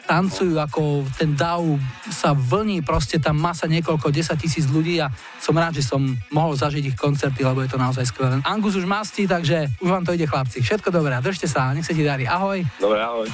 [0.09, 1.61] tancujú, ako ten dav
[2.09, 6.01] sa vlní, proste tam masa niekoľko 10 tisíc ľudí a som rád, že som
[6.33, 8.41] mohol zažiť ich koncerty, lebo je to naozaj skvelé.
[8.41, 10.65] Angus už mastí, takže už vám to ide chlapci.
[10.65, 12.25] Všetko dobré, držte sa, nech sa ti darí.
[12.25, 12.65] Ahoj.
[12.81, 13.29] Dobre, ahoj.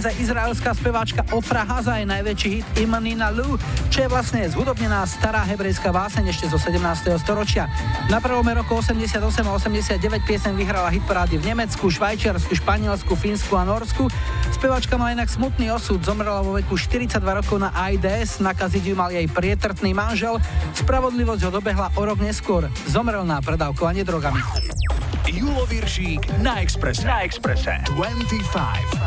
[0.00, 3.60] Expresse dnes aj izraelská speváčka Ofra Hazaj, najväčší hit Imanina Lu,
[3.92, 6.80] čo je vlastne zhudobnená stará hebrejská váseň ešte zo 17.
[7.20, 7.68] storočia.
[8.08, 13.68] Na prelome roku 88 a 89 piesen vyhrala hitparády v Nemecku, Švajčiarsku, Španielsku, Fínsku a
[13.68, 14.08] Norsku.
[14.56, 19.12] Speváčka má inak smutný osud, zomrela vo veku 42 rokov na AIDS, nakaziť ju mal
[19.12, 20.40] jej prietrtný manžel,
[20.80, 22.72] spravodlivosť ho dobehla o rok neskôr.
[22.88, 24.40] Zomrel na predávkovanie drogami.
[25.28, 27.04] Julo Viršík na Exprese.
[27.04, 27.84] Na Exprese.
[27.92, 28.99] 25.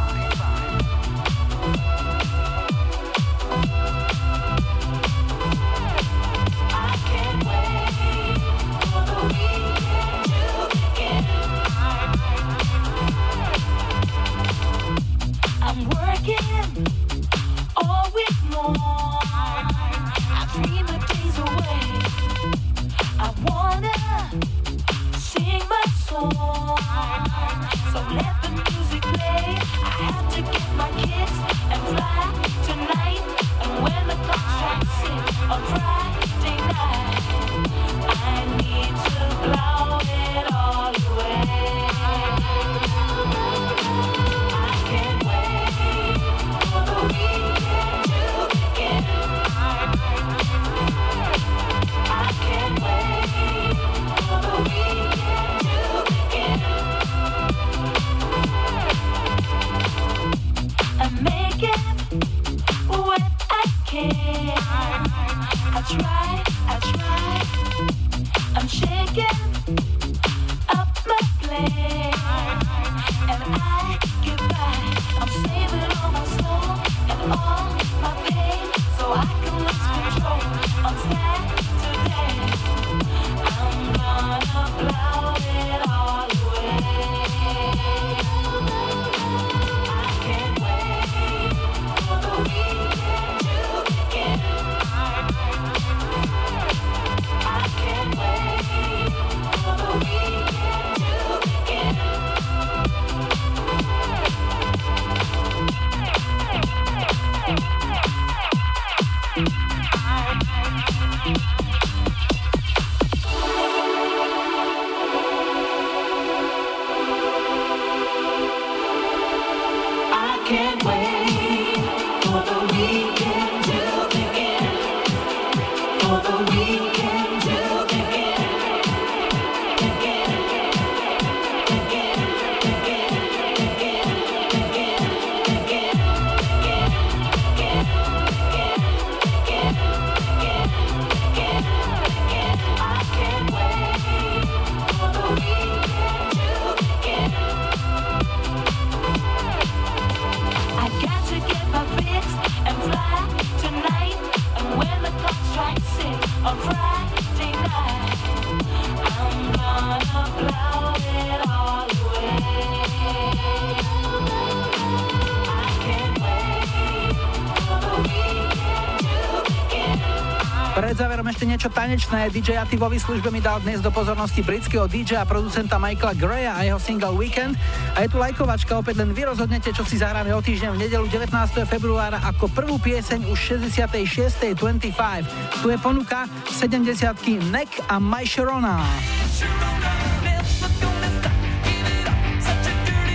[171.63, 172.27] niečo tanečné.
[172.27, 176.67] DJ vo výslužbe mi dal dnes do pozornosti britského DJ a producenta Michaela Greya a
[176.67, 177.55] jeho single Weekend.
[177.95, 181.07] A je tu lajkovačka, opäť len vy rozhodnete, čo si zahráme o týždeň v nedelu
[181.07, 181.31] 19.
[181.63, 184.59] februára ako prvú pieseň už 66.
[184.59, 185.63] 25.
[185.63, 186.99] Tu je ponuka 70
[187.47, 188.83] Neck a My Sharona.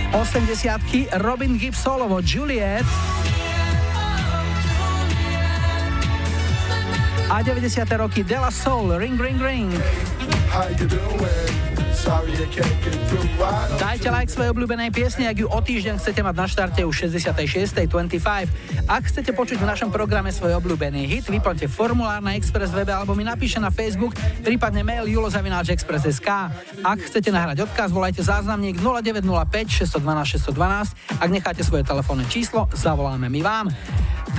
[0.09, 3.08] 80 Robin Gibb solovo Juliet
[7.39, 7.87] a 90.
[7.97, 9.71] roky Della Soul Ring Ring Ring.
[13.79, 17.87] Dajte like svojej obľúbenej piesni, ak ju o týždeň chcete mať na štarte už 66.
[17.87, 18.91] 25.
[18.91, 23.15] Ak chcete počuť v našom programe svoj obľúbený hit, vyplňte formulár na Express webe alebo
[23.15, 26.27] mi napíšte na Facebook, prípadne mail julozavináčexpress.sk.
[26.83, 31.23] Ak chcete nahrať odkaz, volajte záznamník 0905 612 612.
[31.23, 33.71] Ak necháte svoje telefónne číslo, zavoláme my vám.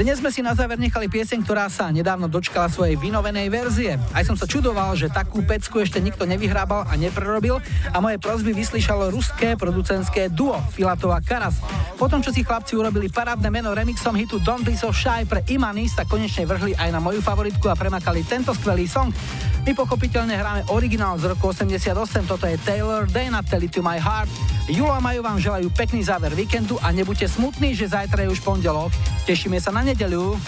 [0.00, 4.00] Dnes sme si na záver nechali pieseň, ktorá sa nedávno dočkala svojej vynovenej verzie.
[4.16, 7.60] Aj som sa čudoval, že takú pecku ešte nikto nevyhrábal a neprerobil
[7.92, 11.60] a moje prozby vyslyšalo ruské producentské duo Filatov a Karas.
[12.00, 15.84] Potom, čo si chlapci urobili parádne meno remixom hitu Don't Be So Shy pre Imani,
[15.84, 19.12] sa konečne vrhli aj na moju favoritku a premakali tento skvelý song.
[19.60, 21.92] My pochopiteľne hráme originál z roku 88,
[22.24, 24.32] toto je Taylor Dana Tell It To My Heart.
[24.72, 28.40] Julo a Maju vám želajú pekný záver víkendu a nebuďte smutní, že zajtra je už
[28.40, 28.88] pondelok.
[29.28, 30.40] Tešíme sa na nedeľu.